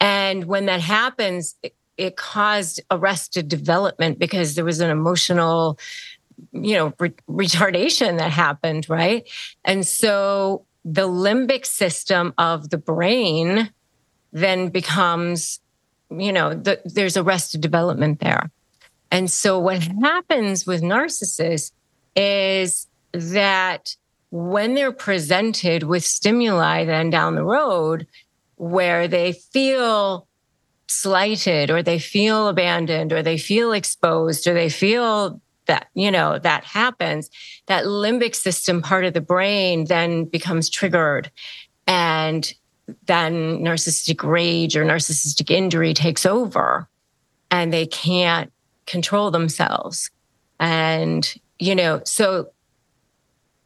and 0.00 0.44
when 0.44 0.66
that 0.66 0.80
happens 0.80 1.54
it, 1.62 1.74
it 1.96 2.16
caused 2.16 2.80
arrested 2.90 3.48
development 3.48 4.18
because 4.18 4.54
there 4.54 4.64
was 4.64 4.80
an 4.80 4.90
emotional 4.90 5.78
you 6.52 6.74
know 6.74 6.92
re- 6.98 7.12
retardation 7.28 8.18
that 8.18 8.30
happened 8.30 8.88
right 8.88 9.28
and 9.64 9.86
so 9.86 10.64
the 10.84 11.08
limbic 11.08 11.64
system 11.64 12.34
of 12.36 12.70
the 12.70 12.78
brain 12.78 13.70
then 14.32 14.68
becomes, 14.68 15.60
you 16.10 16.32
know, 16.32 16.52
the, 16.52 16.80
there's 16.84 17.16
arrested 17.16 17.60
development 17.60 18.20
there. 18.20 18.50
And 19.10 19.30
so 19.30 19.58
what 19.58 19.82
happens 20.02 20.66
with 20.66 20.82
narcissists 20.82 21.72
is 22.16 22.86
that 23.12 23.96
when 24.30 24.74
they're 24.74 24.92
presented 24.92 25.84
with 25.84 26.04
stimuli 26.04 26.84
then 26.84 27.08
down 27.08 27.36
the 27.36 27.44
road 27.44 28.06
where 28.56 29.08
they 29.08 29.32
feel 29.32 30.26
slighted 30.86 31.70
or 31.70 31.82
they 31.82 31.98
feel 31.98 32.48
abandoned 32.48 33.12
or 33.12 33.22
they 33.22 33.38
feel 33.38 33.72
exposed 33.72 34.46
or 34.46 34.54
they 34.54 34.68
feel 34.68 35.40
that 35.66 35.88
you 35.94 36.10
know 36.10 36.38
that 36.38 36.64
happens 36.64 37.30
that 37.66 37.84
limbic 37.84 38.34
system 38.34 38.82
part 38.82 39.04
of 39.04 39.14
the 39.14 39.20
brain 39.20 39.86
then 39.86 40.24
becomes 40.24 40.68
triggered. 40.68 41.30
And 41.86 42.52
then 43.06 43.60
narcissistic 43.60 44.22
rage 44.28 44.76
or 44.76 44.84
narcissistic 44.84 45.50
injury 45.50 45.94
takes 45.94 46.26
over 46.26 46.86
and 47.50 47.72
they 47.72 47.86
can't 47.86 48.52
control 48.86 49.30
themselves. 49.30 50.10
And 50.60 51.34
you 51.58 51.74
know 51.74 52.02
so 52.04 52.50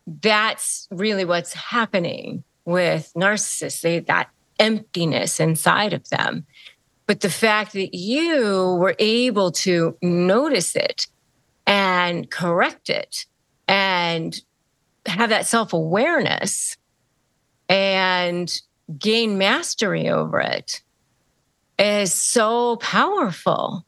that's 0.07 0.89
really 0.91 1.25
what's 1.25 1.53
happening 1.53 2.45
with 2.65 3.11
narcissists. 3.17 3.81
They 3.81 4.01
that 4.01 4.31
emptiness 4.59 5.41
inside 5.41 5.93
of 5.93 6.09
them 6.11 6.47
but 7.09 7.21
the 7.21 7.31
fact 7.31 7.73
that 7.73 7.97
you 7.97 8.77
were 8.79 8.95
able 8.99 9.51
to 9.51 9.97
notice 10.03 10.77
it 10.77 11.07
and 11.67 12.31
correct 12.31 12.91
it 12.91 13.25
and 13.67 14.41
have 15.07 15.31
that 15.31 15.47
self 15.47 15.73
awareness 15.73 16.77
and 17.69 18.61
gain 18.99 19.39
mastery 19.39 20.09
over 20.09 20.39
it 20.39 20.83
is 21.79 22.13
so 22.13 22.77
powerful. 22.77 23.87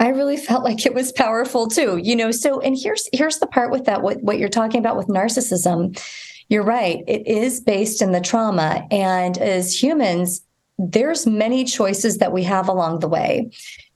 I 0.00 0.08
really 0.08 0.36
felt 0.36 0.64
like 0.64 0.86
it 0.86 0.94
was 0.94 1.12
powerful 1.12 1.66
too. 1.66 1.98
You 1.98 2.16
know, 2.16 2.30
so 2.30 2.60
and 2.60 2.78
here's 2.78 3.08
here's 3.12 3.38
the 3.38 3.46
part 3.46 3.70
with 3.70 3.84
that 3.84 4.00
what 4.00 4.22
what 4.22 4.38
you're 4.38 4.48
talking 4.48 4.78
about 4.78 4.96
with 4.96 5.08
narcissism. 5.08 6.00
You're 6.48 6.64
right. 6.64 7.04
It 7.06 7.26
is 7.26 7.60
based 7.60 8.00
in 8.00 8.12
the 8.12 8.20
trauma 8.20 8.86
and 8.90 9.38
as 9.38 9.82
humans 9.82 10.42
there's 10.78 11.26
many 11.26 11.64
choices 11.64 12.18
that 12.18 12.32
we 12.32 12.44
have 12.44 12.68
along 12.68 13.00
the 13.00 13.08
way. 13.08 13.50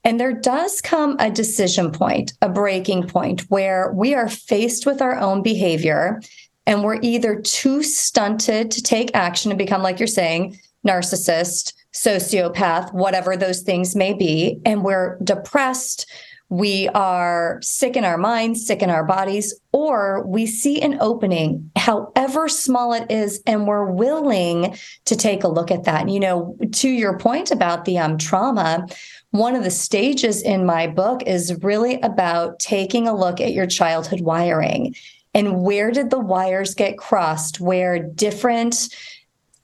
And 0.04 0.18
there 0.18 0.32
does 0.32 0.80
come 0.80 1.16
a 1.20 1.30
decision 1.30 1.92
point, 1.92 2.32
a 2.42 2.48
breaking 2.48 3.06
point 3.06 3.42
where 3.42 3.92
we 3.92 4.14
are 4.14 4.28
faced 4.28 4.84
with 4.84 5.00
our 5.00 5.16
own 5.16 5.42
behavior 5.42 6.20
and 6.66 6.82
we're 6.82 6.98
either 7.02 7.40
too 7.40 7.82
stunted 7.82 8.70
to 8.72 8.82
take 8.82 9.14
action 9.14 9.50
and 9.50 9.58
become, 9.58 9.82
like 9.82 9.98
you're 9.98 10.06
saying, 10.06 10.58
narcissist, 10.86 11.72
sociopath, 11.92 12.92
whatever 12.92 13.36
those 13.36 13.62
things 13.62 13.94
may 13.94 14.12
be, 14.12 14.60
and 14.64 14.84
we're 14.84 15.18
depressed 15.22 16.10
we 16.52 16.86
are 16.88 17.58
sick 17.62 17.96
in 17.96 18.04
our 18.04 18.18
minds, 18.18 18.66
sick 18.66 18.82
in 18.82 18.90
our 18.90 19.04
bodies, 19.04 19.58
or 19.72 20.22
we 20.26 20.44
see 20.44 20.82
an 20.82 20.98
opening, 21.00 21.70
however 21.76 22.46
small 22.46 22.92
it 22.92 23.10
is, 23.10 23.40
and 23.46 23.66
we're 23.66 23.90
willing 23.90 24.76
to 25.06 25.16
take 25.16 25.44
a 25.44 25.48
look 25.48 25.70
at 25.70 25.84
that. 25.84 26.10
You 26.10 26.20
know, 26.20 26.54
to 26.72 26.90
your 26.90 27.16
point 27.16 27.50
about 27.50 27.86
the 27.86 27.96
um, 27.96 28.18
trauma, 28.18 28.86
one 29.30 29.56
of 29.56 29.64
the 29.64 29.70
stages 29.70 30.42
in 30.42 30.66
my 30.66 30.86
book 30.86 31.22
is 31.26 31.58
really 31.62 31.98
about 32.02 32.58
taking 32.58 33.08
a 33.08 33.16
look 33.16 33.40
at 33.40 33.54
your 33.54 33.66
childhood 33.66 34.20
wiring 34.20 34.94
and 35.34 35.62
where 35.62 35.90
did 35.90 36.10
the 36.10 36.20
wires 36.20 36.74
get 36.74 36.98
crossed, 36.98 37.60
where 37.60 37.98
different 37.98 38.94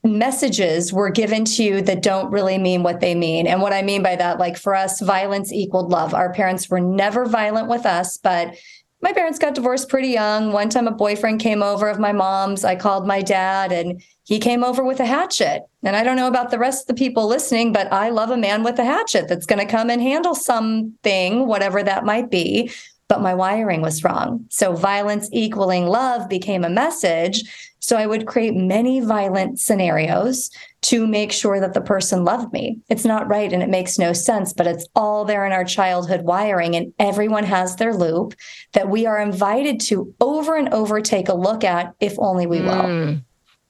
messages 0.03 0.93
were 0.93 1.09
given 1.09 1.45
to 1.45 1.63
you 1.63 1.81
that 1.81 2.01
don't 2.01 2.31
really 2.31 2.57
mean 2.57 2.83
what 2.83 2.99
they 2.99 3.15
mean. 3.15 3.47
And 3.47 3.61
what 3.61 3.73
I 3.73 3.81
mean 3.81 4.01
by 4.01 4.15
that, 4.15 4.39
like 4.39 4.57
for 4.57 4.73
us, 4.75 5.01
violence 5.01 5.51
equaled 5.51 5.91
love. 5.91 6.13
Our 6.13 6.33
parents 6.33 6.69
were 6.69 6.79
never 6.79 7.25
violent 7.25 7.67
with 7.67 7.85
us, 7.85 8.17
but 8.17 8.55
my 9.01 9.13
parents 9.13 9.39
got 9.39 9.55
divorced 9.55 9.87
pretty 9.87 10.09
young. 10.09 10.51
One 10.51 10.69
time 10.69 10.87
a 10.87 10.91
boyfriend 10.91 11.39
came 11.39 11.63
over 11.63 11.87
of 11.87 11.99
my 11.99 12.11
mom's. 12.11 12.65
I 12.65 12.75
called 12.75 13.07
my 13.07 13.21
dad 13.21 13.71
and 13.71 14.01
he 14.23 14.39
came 14.39 14.63
over 14.63 14.83
with 14.83 14.99
a 14.99 15.05
hatchet. 15.05 15.63
And 15.83 15.95
I 15.95 16.03
don't 16.03 16.17
know 16.17 16.27
about 16.27 16.51
the 16.51 16.59
rest 16.59 16.83
of 16.83 16.87
the 16.87 16.99
people 16.99 17.25
listening, 17.25 17.71
but 17.71 17.91
I 17.93 18.09
love 18.09 18.29
a 18.29 18.37
man 18.37 18.63
with 18.63 18.77
a 18.77 18.83
hatchet 18.83 19.29
that's 19.29 19.45
going 19.45 19.65
to 19.65 19.71
come 19.71 19.89
and 19.89 20.01
handle 20.01 20.35
something, 20.35 21.47
whatever 21.47 21.81
that 21.81 22.03
might 22.03 22.29
be. 22.29 22.71
But 23.09 23.21
my 23.21 23.33
wiring 23.33 23.81
was 23.81 24.03
wrong. 24.03 24.45
So 24.49 24.73
violence 24.73 25.27
equaling 25.33 25.87
love 25.87 26.29
became 26.29 26.63
a 26.63 26.69
message 26.69 27.43
so 27.79 27.97
I 27.97 28.05
would 28.05 28.27
create 28.27 28.53
many 28.55 28.99
violent 28.99 29.59
scenarios 29.59 30.51
to 30.81 31.07
make 31.07 31.31
sure 31.31 31.59
that 31.59 31.73
the 31.73 31.81
person 31.81 32.23
loved 32.23 32.53
me. 32.53 32.77
It's 32.89 33.05
not 33.05 33.27
right 33.27 33.51
and 33.51 33.63
it 33.63 33.69
makes 33.69 33.97
no 33.97 34.13
sense, 34.13 34.53
but 34.53 34.67
it's 34.67 34.87
all 34.95 35.25
there 35.25 35.45
in 35.45 35.51
our 35.51 35.63
childhood 35.63 36.21
wiring. 36.21 36.75
And 36.75 36.93
everyone 36.99 37.45
has 37.45 37.77
their 37.77 37.95
loop 37.95 38.35
that 38.73 38.89
we 38.89 39.05
are 39.05 39.19
invited 39.19 39.79
to 39.81 40.13
over 40.19 40.55
and 40.55 40.71
over 40.73 41.01
take 41.01 41.29
a 41.29 41.33
look 41.33 41.63
at 41.63 41.95
if 41.99 42.13
only 42.19 42.45
we 42.45 42.61
will. 42.61 42.83
Mm. 42.83 43.23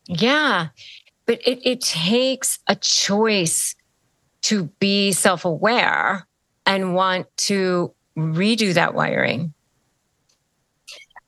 Yeah. 0.08 0.70
But 1.26 1.40
it, 1.46 1.60
it 1.64 1.82
takes 1.82 2.60
a 2.68 2.76
choice 2.76 3.76
to 4.42 4.66
be 4.80 5.12
self 5.12 5.46
aware 5.46 6.28
and 6.66 6.96
want 6.96 7.28
to 7.38 7.94
redo 8.20 8.74
that 8.74 8.94
wiring. 8.94 9.54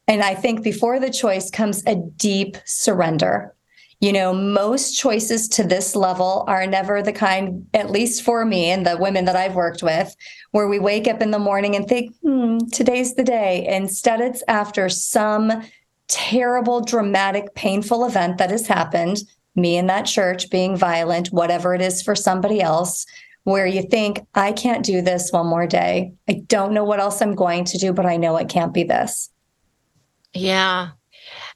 And 0.07 0.21
I 0.21 0.35
think 0.35 0.63
before 0.63 0.99
the 0.99 1.09
choice 1.09 1.49
comes 1.49 1.83
a 1.85 1.95
deep 1.95 2.57
surrender. 2.65 3.55
You 4.01 4.11
know, 4.11 4.33
most 4.33 4.97
choices 4.97 5.47
to 5.49 5.63
this 5.63 5.95
level 5.95 6.43
are 6.47 6.65
never 6.65 7.03
the 7.03 7.13
kind, 7.13 7.67
at 7.73 7.91
least 7.91 8.23
for 8.23 8.43
me 8.43 8.65
and 8.71 8.85
the 8.85 8.97
women 8.97 9.25
that 9.25 9.35
I've 9.35 9.53
worked 9.53 9.83
with, 9.83 10.15
where 10.51 10.67
we 10.67 10.79
wake 10.79 11.07
up 11.07 11.21
in 11.21 11.29
the 11.29 11.39
morning 11.39 11.75
and 11.75 11.87
think, 11.87 12.15
hmm, 12.23 12.57
today's 12.73 13.13
the 13.13 13.23
day. 13.23 13.65
Instead, 13.67 14.19
it's 14.19 14.43
after 14.47 14.89
some 14.89 15.63
terrible, 16.07 16.81
dramatic, 16.81 17.53
painful 17.53 18.03
event 18.05 18.37
that 18.39 18.49
has 18.49 18.67
happened, 18.67 19.19
me 19.55 19.77
in 19.77 19.87
that 19.87 20.07
church 20.07 20.49
being 20.49 20.75
violent, 20.75 21.27
whatever 21.27 21.75
it 21.75 21.81
is 21.81 22.01
for 22.01 22.15
somebody 22.15 22.59
else, 22.59 23.05
where 23.43 23.65
you 23.65 23.81
think, 23.81 24.19
I 24.35 24.51
can't 24.51 24.85
do 24.85 25.01
this 25.01 25.31
one 25.31 25.47
more 25.47 25.65
day. 25.65 26.13
I 26.29 26.43
don't 26.47 26.73
know 26.73 26.83
what 26.83 26.99
else 26.99 27.21
I'm 27.21 27.35
going 27.35 27.65
to 27.65 27.77
do, 27.77 27.93
but 27.93 28.05
I 28.05 28.17
know 28.17 28.37
it 28.37 28.49
can't 28.49 28.73
be 28.73 28.83
this. 28.83 29.29
Yeah. 30.33 30.89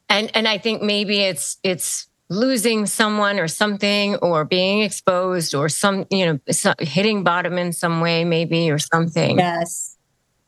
And 0.10 0.30
and 0.36 0.48
I 0.48 0.58
think 0.58 0.82
maybe 0.82 1.22
it's 1.22 1.58
it's 1.64 2.08
losing 2.30 2.86
someone 2.86 3.40
or 3.40 3.48
something 3.48 4.16
or 4.18 4.46
being 4.46 4.82
exposed 4.82 5.54
or 5.54 5.70
some 5.70 6.06
you 6.10 6.26
know 6.26 6.40
some, 6.52 6.76
hitting 6.80 7.24
bottom 7.24 7.58
in 7.58 7.72
some 7.72 8.02
way 8.02 8.24
maybe 8.24 8.70
or 8.70 8.80
something. 8.80 9.38
Yes. 9.38 9.96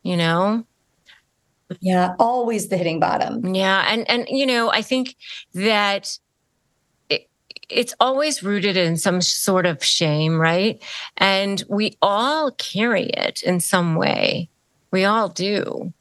You 0.03 0.17
know? 0.17 0.65
Yeah, 1.81 2.13
always 2.19 2.69
the 2.69 2.77
hitting 2.77 2.99
bottom. 2.99 3.53
Yeah, 3.53 3.85
and 3.89 4.09
and 4.09 4.25
you 4.29 4.45
know, 4.45 4.71
I 4.71 4.81
think 4.81 5.15
that 5.53 6.17
it's 7.69 7.93
always 7.99 8.43
rooted 8.43 8.77
in 8.77 8.97
some 8.97 9.21
sort 9.21 9.65
of 9.65 9.83
shame, 9.83 10.39
right? 10.39 10.81
And 11.17 11.63
we 11.69 11.97
all 12.01 12.51
carry 12.51 13.05
it 13.05 13.41
in 13.43 13.59
some 13.59 13.95
way. 13.95 14.49
We 14.91 15.03
all 15.03 15.29
do. 15.29 15.93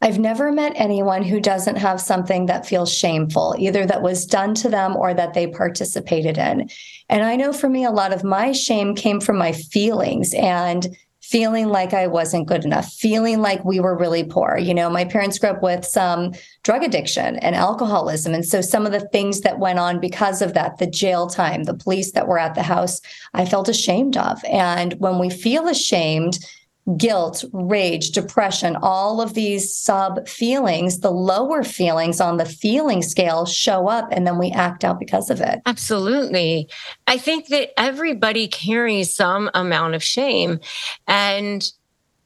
I've 0.00 0.18
never 0.18 0.50
met 0.50 0.72
anyone 0.74 1.22
who 1.22 1.40
doesn't 1.40 1.76
have 1.76 2.00
something 2.00 2.46
that 2.46 2.66
feels 2.66 2.92
shameful, 2.92 3.54
either 3.58 3.86
that 3.86 4.02
was 4.02 4.26
done 4.26 4.54
to 4.56 4.68
them 4.68 4.96
or 4.96 5.14
that 5.14 5.34
they 5.34 5.46
participated 5.46 6.38
in. 6.38 6.70
And 7.08 7.22
I 7.22 7.36
know 7.36 7.52
for 7.52 7.68
me, 7.68 7.84
a 7.84 7.90
lot 7.90 8.12
of 8.12 8.24
my 8.24 8.52
shame 8.52 8.94
came 8.94 9.20
from 9.20 9.36
my 9.36 9.52
feelings 9.52 10.34
and 10.34 10.96
feeling 11.32 11.70
like 11.70 11.94
I 11.94 12.06
wasn't 12.08 12.46
good 12.46 12.62
enough, 12.62 12.92
feeling 12.92 13.40
like 13.40 13.64
we 13.64 13.80
were 13.80 13.96
really 13.96 14.22
poor. 14.22 14.58
You 14.58 14.74
know, 14.74 14.90
my 14.90 15.06
parents 15.06 15.38
grew 15.38 15.48
up 15.48 15.62
with 15.62 15.82
some 15.82 16.34
drug 16.62 16.82
addiction 16.82 17.36
and 17.36 17.56
alcoholism. 17.56 18.34
And 18.34 18.44
so 18.44 18.60
some 18.60 18.84
of 18.84 18.92
the 18.92 19.08
things 19.08 19.40
that 19.40 19.58
went 19.58 19.78
on 19.78 19.98
because 19.98 20.42
of 20.42 20.52
that, 20.52 20.76
the 20.76 20.86
jail 20.86 21.26
time, 21.28 21.64
the 21.64 21.72
police 21.72 22.12
that 22.12 22.28
were 22.28 22.38
at 22.38 22.54
the 22.54 22.62
house, 22.62 23.00
I 23.32 23.46
felt 23.46 23.70
ashamed 23.70 24.18
of. 24.18 24.44
And 24.44 24.92
when 25.00 25.18
we 25.18 25.30
feel 25.30 25.68
ashamed, 25.68 26.38
guilt, 26.96 27.44
rage, 27.52 28.10
depression, 28.10 28.76
all 28.82 29.20
of 29.20 29.34
these 29.34 29.74
sub 29.74 30.26
feelings, 30.26 30.98
the 30.98 31.10
lower 31.10 31.62
feelings 31.62 32.20
on 32.20 32.38
the 32.38 32.44
feeling 32.44 33.02
scale 33.02 33.46
show 33.46 33.88
up 33.88 34.08
and 34.10 34.26
then 34.26 34.36
we 34.36 34.50
act 34.50 34.84
out 34.84 34.98
because 34.98 35.30
of 35.30 35.40
it. 35.40 35.60
Absolutely. 35.64 36.68
I 37.06 37.18
think 37.18 37.48
that 37.48 37.78
everybody 37.78 38.48
carries 38.48 39.14
some 39.14 39.48
amount 39.54 39.94
of 39.94 40.02
shame. 40.02 40.58
And 41.06 41.70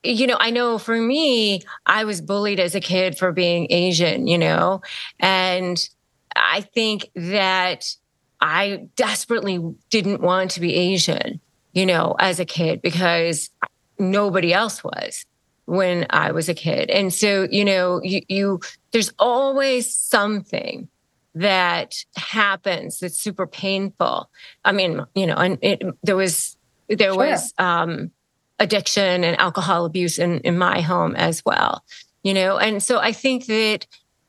you 0.03 0.27
know, 0.27 0.37
I 0.39 0.51
know 0.51 0.79
for 0.79 0.97
me, 1.01 1.63
I 1.85 2.05
was 2.05 2.21
bullied 2.21 2.61
as 2.61 2.77
a 2.77 2.81
kid 2.81 3.19
for 3.19 3.33
being 3.33 3.67
Asian, 3.71 4.29
you 4.29 4.39
know, 4.39 4.81
and 5.19 5.89
I 6.37 6.61
think 6.61 7.11
that 7.17 7.93
I 8.41 8.89
desperately 8.95 9.75
didn't 9.91 10.21
want 10.21 10.53
to 10.53 10.61
be 10.61 10.75
Asian, 10.75 11.41
you 11.73 11.87
know, 11.87 12.15
as 12.21 12.39
a 12.39 12.45
kid 12.45 12.83
because 12.83 13.51
nobody 13.99 14.53
else 14.53 14.83
was 14.83 15.25
when 15.67 16.07
I 16.11 16.33
was 16.33 16.49
a 16.49 16.55
kid. 16.55 16.91
And 16.91 17.13
so, 17.13 17.49
you 17.51 17.65
know, 17.65 18.01
you, 18.03 18.23
you 18.29 18.61
there's 18.93 19.13
always 19.19 19.93
something 19.95 20.89
that 21.35 21.95
happens 22.17 23.01
that's 23.01 23.21
super 23.21 23.47
painful. 23.47 24.31
I 24.65 24.73
mean, 24.73 25.05
you 25.15 25.27
know, 25.27 25.35
and 25.35 25.59
it, 25.61 25.83
there 26.03 26.17
was 26.17 26.57
there 26.89 27.13
sure. 27.13 27.17
was 27.17 27.53
um, 27.59 28.11
addiction 28.59 29.25
and 29.25 29.39
alcohol 29.39 29.85
abuse 29.85 30.19
in, 30.19 30.41
in 30.41 30.57
my 30.57 30.81
home 30.81 31.17
as 31.17 31.45
well. 31.45 31.85
you 32.27 32.35
know 32.35 32.59
and 32.59 32.83
so 32.83 32.99
i 32.99 33.13
think 33.13 33.47
that 33.47 33.87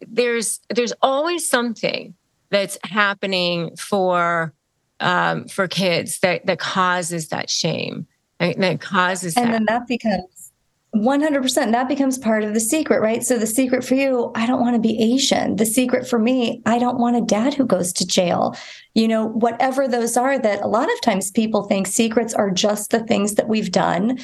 there's 0.08 0.60
there's 0.70 0.94
always 1.02 1.50
something 1.50 2.14
that's 2.52 2.78
happening 2.84 3.76
for 3.76 4.54
um, 5.00 5.48
for 5.48 5.68
kids 5.68 6.20
that 6.20 6.46
that 6.46 6.60
causes 6.60 7.30
that 7.30 7.50
shame 7.50 8.06
that 8.40 8.82
causes 8.82 9.36
and 9.36 9.48
that. 9.48 9.52
then 9.52 9.66
that 9.66 9.88
becomes 9.88 10.52
100% 10.96 11.72
that 11.72 11.88
becomes 11.88 12.18
part 12.18 12.44
of 12.44 12.54
the 12.54 12.60
secret 12.60 13.02
right 13.02 13.24
so 13.24 13.38
the 13.38 13.46
secret 13.46 13.84
for 13.84 13.96
you 13.96 14.32
i 14.36 14.48
don't 14.48 14.62
want 14.62 14.76
to 14.76 14.82
be 14.82 15.14
asian 15.14 15.56
the 15.58 15.66
secret 15.66 16.08
for 16.08 16.18
me 16.18 16.62
i 16.66 16.80
don't 16.80 16.98
want 16.98 17.16
a 17.16 17.22
dad 17.22 17.54
who 17.54 17.66
goes 17.66 17.92
to 17.92 18.08
jail 18.08 18.56
you 18.96 19.08
know 19.08 19.28
whatever 19.28 19.88
those 19.88 20.18
are 20.18 20.40
that 20.40 20.62
a 20.62 20.68
lot 20.68 20.92
of 20.92 21.02
times 21.02 21.30
people 21.30 21.64
think 21.64 21.86
secrets 21.86 22.34
are 22.34 22.50
just 22.50 22.90
the 22.92 23.04
things 23.04 23.36
that 23.36 23.50
we've 23.50 23.72
done 23.72 24.18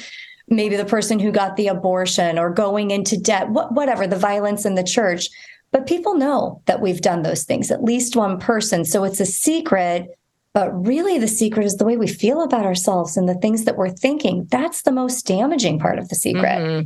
maybe 0.48 0.74
the 0.74 0.84
person 0.84 1.18
who 1.18 1.30
got 1.30 1.56
the 1.56 1.68
abortion 1.68 2.38
or 2.38 2.50
going 2.50 2.90
into 2.90 3.16
debt 3.16 3.48
whatever 3.50 4.06
the 4.06 4.16
violence 4.16 4.64
in 4.64 4.74
the 4.74 4.82
church 4.82 5.28
but 5.74 5.88
people 5.88 6.14
know 6.14 6.62
that 6.66 6.80
we've 6.80 7.00
done 7.00 7.22
those 7.22 7.42
things, 7.42 7.72
at 7.72 7.82
least 7.82 8.14
one 8.14 8.38
person. 8.38 8.84
So 8.84 9.02
it's 9.02 9.18
a 9.18 9.26
secret. 9.26 10.16
But 10.54 10.86
really, 10.86 11.18
the 11.18 11.28
secret 11.28 11.66
is 11.66 11.76
the 11.76 11.84
way 11.84 11.96
we 11.96 12.06
feel 12.06 12.40
about 12.40 12.64
ourselves 12.64 13.16
and 13.16 13.28
the 13.28 13.34
things 13.34 13.64
that 13.64 13.76
we're 13.76 13.90
thinking. 13.90 14.46
That's 14.50 14.82
the 14.82 14.92
most 14.92 15.26
damaging 15.26 15.80
part 15.80 15.98
of 15.98 16.08
the 16.08 16.14
secret. 16.14 16.44
Mm-hmm. 16.44 16.84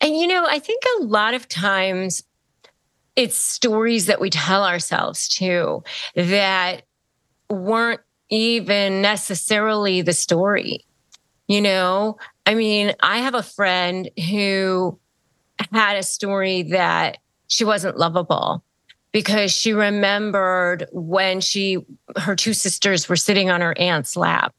And, 0.00 0.16
you 0.16 0.26
know, 0.26 0.46
I 0.48 0.58
think 0.58 0.82
a 0.98 1.04
lot 1.04 1.34
of 1.34 1.46
times 1.46 2.22
it's 3.16 3.36
stories 3.36 4.06
that 4.06 4.20
we 4.20 4.30
tell 4.30 4.64
ourselves 4.64 5.28
too 5.28 5.82
that 6.14 6.84
weren't 7.50 8.00
even 8.30 9.02
necessarily 9.02 10.00
the 10.00 10.14
story. 10.14 10.86
You 11.46 11.60
know, 11.60 12.16
I 12.46 12.54
mean, 12.54 12.94
I 13.00 13.18
have 13.18 13.34
a 13.34 13.42
friend 13.42 14.08
who 14.30 14.98
had 15.72 15.96
a 15.96 16.02
story 16.02 16.62
that 16.62 17.18
she 17.48 17.64
wasn't 17.64 17.98
lovable 17.98 18.64
because 19.12 19.52
she 19.52 19.72
remembered 19.72 20.86
when 20.92 21.40
she 21.40 21.78
her 22.16 22.36
two 22.36 22.52
sisters 22.52 23.08
were 23.08 23.16
sitting 23.16 23.50
on 23.50 23.60
her 23.60 23.76
aunt's 23.78 24.16
lap. 24.16 24.54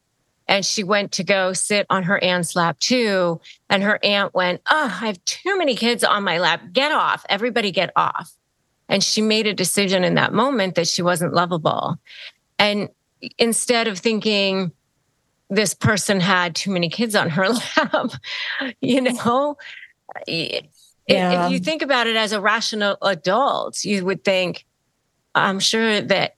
And 0.48 0.66
she 0.66 0.82
went 0.82 1.12
to 1.12 1.24
go 1.24 1.52
sit 1.52 1.86
on 1.88 2.02
her 2.02 2.22
aunt's 2.22 2.56
lap 2.56 2.78
too. 2.78 3.40
And 3.70 3.82
her 3.82 3.98
aunt 4.02 4.34
went 4.34 4.60
oh 4.70 4.84
i 4.84 5.06
have 5.06 5.24
too 5.24 5.56
many 5.56 5.74
kids 5.74 6.04
on 6.04 6.24
my 6.24 6.38
lap. 6.38 6.60
Get 6.72 6.92
off. 6.92 7.24
Everybody 7.28 7.70
get 7.70 7.90
off. 7.96 8.32
And 8.88 9.02
she 9.02 9.22
made 9.22 9.46
a 9.46 9.54
decision 9.54 10.04
in 10.04 10.14
that 10.14 10.32
moment 10.32 10.74
that 10.74 10.88
she 10.88 11.02
wasn't 11.02 11.32
lovable. 11.32 11.96
And 12.58 12.88
instead 13.38 13.88
of 13.88 13.98
thinking 13.98 14.72
this 15.48 15.74
person 15.74 16.20
had 16.20 16.54
too 16.54 16.70
many 16.70 16.88
kids 16.88 17.14
on 17.14 17.28
her 17.30 17.48
lap 17.76 18.10
you 18.80 19.00
know 19.00 19.56
yeah. 21.06 21.46
If 21.46 21.52
you 21.52 21.58
think 21.58 21.82
about 21.82 22.06
it 22.06 22.16
as 22.16 22.32
a 22.32 22.40
rational 22.40 22.96
adult, 23.02 23.84
you 23.84 24.04
would 24.04 24.24
think, 24.24 24.64
I'm 25.34 25.60
sure 25.60 26.00
that 26.00 26.36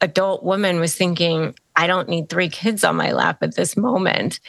adult 0.00 0.42
woman 0.42 0.80
was 0.80 0.94
thinking, 0.94 1.54
I 1.76 1.86
don't 1.86 2.08
need 2.08 2.28
three 2.28 2.48
kids 2.48 2.84
on 2.84 2.96
my 2.96 3.12
lap 3.12 3.42
at 3.42 3.56
this 3.56 3.76
moment. 3.76 4.40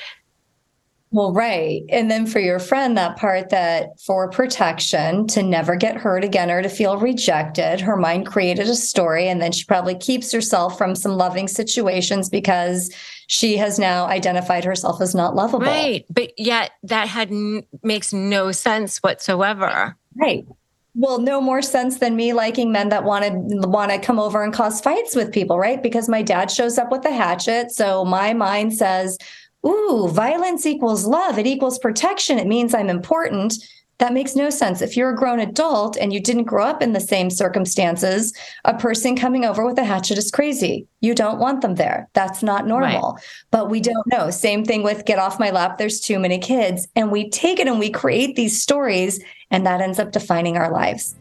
Well, 1.13 1.32
right. 1.32 1.84
And 1.89 2.10
then 2.10 2.25
for 2.25 2.39
your 2.39 2.58
friend, 2.58 2.98
that 2.98 3.17
part 3.17 3.51
that 3.51 4.01
for 4.01 4.32
protection 4.32 5.27
to 5.27 5.43
never 5.43 5.75
get 5.75 5.96
hurt 5.96 6.24
again 6.24 6.50
or 6.50 6.63
to 6.63 6.70
feel 6.70 6.98
rejected, 6.98 7.79
her 7.82 7.96
mind 7.96 8.25
created 8.25 8.67
a 8.67 8.75
story. 8.75 9.27
And 9.27 9.39
then 9.39 9.51
she 9.51 9.63
probably 9.63 9.93
keeps 9.93 10.32
herself 10.32 10.75
from 10.75 10.96
some 10.96 11.12
loving 11.12 11.48
situations 11.48 12.29
because 12.29 12.91
she 13.27 13.58
has 13.58 13.77
now 13.77 14.08
identified 14.08 14.65
herself 14.65 15.01
as 15.01 15.13
not 15.13 15.36
lovable. 15.36 15.67
Right. 15.67 16.03
But 16.10 16.32
yet 16.39 16.72
that 16.82 17.08
had 17.08 17.29
n- 17.29 17.62
makes 17.84 18.12
no 18.12 18.51
sense 18.51 18.98
whatsoever. 18.98 19.96
Right. 20.15 20.48
Well, 20.96 21.20
no 21.20 21.41
more 21.41 21.62
sense 21.62 22.00
than 22.00 22.15
me 22.15 22.34
liking 22.34 22.72
men 22.72 22.89
that 22.89 23.03
want 23.03 23.24
to 23.25 23.67
want 23.67 23.91
to 23.91 24.00
come 24.00 24.20
over 24.20 24.43
and 24.43 24.53
cause 24.53 24.79
fights 24.79 25.15
with 25.15 25.32
people, 25.32 25.58
right? 25.58 25.82
Because 25.82 26.08
my 26.08 26.22
dad 26.22 26.51
shows 26.51 26.77
up 26.77 26.91
with 26.91 27.03
a 27.05 27.12
hatchet, 27.12 27.72
so 27.72 28.05
my 28.05 28.34
mind 28.34 28.75
says, 28.75 29.17
ooh, 29.65 30.10
violence 30.10 30.65
equals 30.65 31.06
love. 31.06 31.38
It 31.38 31.47
equals 31.47 31.80
protection. 31.80 32.39
It 32.39 32.47
means 32.47 32.73
I'm 32.73 32.89
important. 32.89 33.56
That 33.99 34.13
makes 34.13 34.36
no 34.36 34.49
sense. 34.49 34.82
If 34.82 34.97
you're 34.97 35.12
a 35.12 35.15
grown 35.15 35.39
adult 35.39 35.95
and 35.97 36.12
you 36.12 36.19
didn't 36.19 36.43
grow 36.45 36.65
up 36.65 36.82
in 36.82 36.93
the 36.93 36.99
same 36.99 37.30
circumstances, 37.30 38.34
a 38.65 38.73
person 38.73 39.15
coming 39.15 39.45
over 39.45 39.63
with 39.65 39.78
a 39.78 39.84
hatchet 39.84 40.17
is 40.17 40.32
crazy. 40.32 40.88
You 41.02 41.13
don't 41.13 41.39
want 41.39 41.62
them 41.62 41.76
there. 41.76 42.10
That's 42.13 42.41
not 42.41 42.67
normal. 42.67 43.13
Right. 43.13 43.23
But 43.52 43.69
we 43.69 43.80
don't 43.80 44.08
know. 44.08 44.30
Same 44.32 44.65
thing 44.65 44.84
with 44.84 45.06
get 45.06 45.19
off 45.19 45.39
my 45.39 45.52
lap. 45.52 45.78
There's 45.78 45.99
too 45.99 46.19
many 46.19 46.39
kids. 46.39 46.88
And 46.95 47.12
we 47.12 47.30
take 47.30 47.60
it 47.60 47.67
and 47.67 47.80
we 47.80 47.91
create 47.91 48.36
these 48.36 48.62
stories, 48.62 49.23
and 49.52 49.65
that 49.65 49.80
ends 49.80 49.99
up 49.99 50.12
defining 50.12 50.58
our 50.58 50.71
lives. 50.71 51.15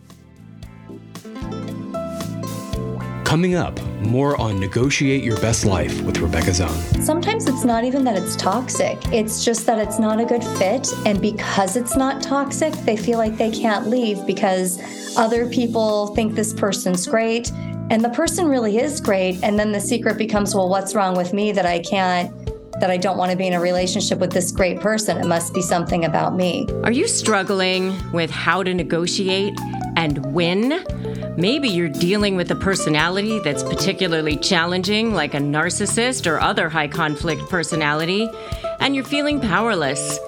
Coming 3.32 3.54
up, 3.54 3.82
more 4.02 4.38
on 4.38 4.60
Negotiate 4.60 5.24
Your 5.24 5.38
Best 5.38 5.64
Life 5.64 6.02
with 6.02 6.18
Rebecca 6.18 6.50
Zung. 6.50 7.02
Sometimes 7.02 7.46
it's 7.46 7.64
not 7.64 7.82
even 7.82 8.04
that 8.04 8.14
it's 8.14 8.36
toxic, 8.36 8.98
it's 9.10 9.42
just 9.42 9.64
that 9.64 9.78
it's 9.78 9.98
not 9.98 10.20
a 10.20 10.26
good 10.26 10.44
fit. 10.58 10.86
And 11.06 11.18
because 11.18 11.76
it's 11.76 11.96
not 11.96 12.22
toxic, 12.22 12.74
they 12.84 12.94
feel 12.94 13.16
like 13.16 13.38
they 13.38 13.50
can't 13.50 13.86
leave 13.86 14.26
because 14.26 14.78
other 15.16 15.48
people 15.48 16.08
think 16.08 16.34
this 16.34 16.52
person's 16.52 17.06
great. 17.06 17.50
And 17.88 18.04
the 18.04 18.10
person 18.10 18.48
really 18.48 18.76
is 18.76 19.00
great. 19.00 19.42
And 19.42 19.58
then 19.58 19.72
the 19.72 19.80
secret 19.80 20.18
becomes, 20.18 20.54
well, 20.54 20.68
what's 20.68 20.94
wrong 20.94 21.16
with 21.16 21.32
me 21.32 21.52
that 21.52 21.64
I 21.64 21.78
can't 21.78 22.30
that 22.80 22.90
I 22.90 22.98
don't 22.98 23.16
want 23.16 23.30
to 23.30 23.36
be 23.36 23.46
in 23.46 23.54
a 23.54 23.60
relationship 23.60 24.18
with 24.18 24.32
this 24.32 24.52
great 24.52 24.80
person. 24.80 25.16
It 25.16 25.26
must 25.26 25.54
be 25.54 25.62
something 25.62 26.04
about 26.04 26.34
me. 26.34 26.66
Are 26.84 26.92
you 26.92 27.08
struggling 27.08 27.94
with 28.12 28.30
how 28.30 28.62
to 28.62 28.74
negotiate 28.74 29.58
and 29.96 30.34
win? 30.34 30.84
Maybe 31.36 31.68
you're 31.68 31.88
dealing 31.88 32.36
with 32.36 32.50
a 32.50 32.54
personality 32.54 33.38
that's 33.38 33.62
particularly 33.62 34.36
challenging, 34.36 35.14
like 35.14 35.32
a 35.32 35.38
narcissist 35.38 36.30
or 36.30 36.38
other 36.38 36.68
high 36.68 36.88
conflict 36.88 37.40
personality, 37.48 38.28
and 38.80 38.94
you're 38.94 39.04
feeling 39.04 39.40
powerless. 39.40 40.18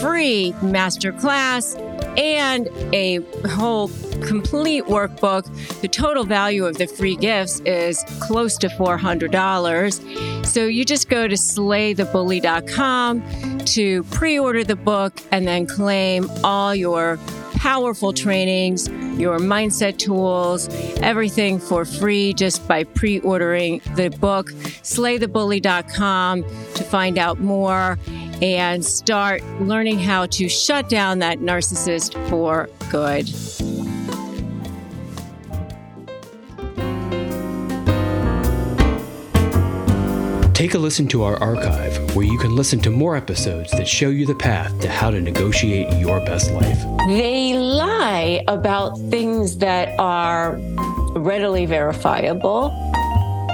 free 0.00 0.54
masterclass 0.60 1.78
and 2.18 2.68
a 2.94 3.16
whole 3.48 3.88
complete 4.30 4.84
workbook. 4.84 5.44
The 5.80 5.88
total 5.88 6.22
value 6.22 6.64
of 6.64 6.78
the 6.78 6.86
free 6.86 7.16
gifts 7.16 7.58
is 7.66 8.04
close 8.20 8.56
to 8.58 8.68
$400. 8.68 10.46
So 10.46 10.66
you 10.66 10.84
just 10.84 11.08
go 11.08 11.26
to 11.26 11.34
slaythebully.com 11.34 13.58
to 13.58 14.04
pre 14.04 14.38
order 14.38 14.62
the 14.62 14.76
book 14.76 15.20
and 15.32 15.48
then 15.48 15.66
claim 15.66 16.30
all 16.44 16.76
your 16.76 17.18
powerful 17.56 18.12
trainings, 18.12 18.86
your 19.18 19.40
mindset 19.40 19.98
tools, 19.98 20.68
everything 20.98 21.58
for 21.58 21.84
free 21.84 22.32
just 22.32 22.68
by 22.68 22.84
pre 22.84 23.18
ordering 23.20 23.80
the 23.96 24.10
book. 24.10 24.52
Slaythebully.com 24.84 26.44
to 26.44 26.84
find 26.84 27.18
out 27.18 27.40
more 27.40 27.98
and 28.40 28.84
start 28.84 29.42
learning 29.60 29.98
how 29.98 30.26
to 30.26 30.48
shut 30.48 30.88
down 30.88 31.18
that 31.18 31.40
narcissist 31.40 32.14
for 32.28 32.70
good. 32.92 33.28
Take 40.60 40.74
a 40.74 40.78
listen 40.78 41.08
to 41.08 41.22
our 41.22 41.36
archive 41.42 42.14
where 42.14 42.26
you 42.26 42.36
can 42.36 42.54
listen 42.54 42.80
to 42.80 42.90
more 42.90 43.16
episodes 43.16 43.70
that 43.70 43.88
show 43.88 44.10
you 44.10 44.26
the 44.26 44.34
path 44.34 44.78
to 44.80 44.90
how 44.90 45.10
to 45.10 45.18
negotiate 45.18 45.90
your 45.98 46.20
best 46.26 46.52
life. 46.52 46.78
They 47.08 47.54
lie 47.54 48.44
about 48.46 48.98
things 49.08 49.56
that 49.56 49.98
are 49.98 50.58
readily 51.16 51.64
verifiable, 51.64 52.72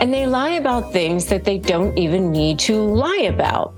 and 0.00 0.12
they 0.12 0.26
lie 0.26 0.54
about 0.54 0.92
things 0.92 1.26
that 1.26 1.44
they 1.44 1.58
don't 1.58 1.96
even 1.96 2.32
need 2.32 2.58
to 2.66 2.74
lie 2.74 3.28
about. 3.28 3.72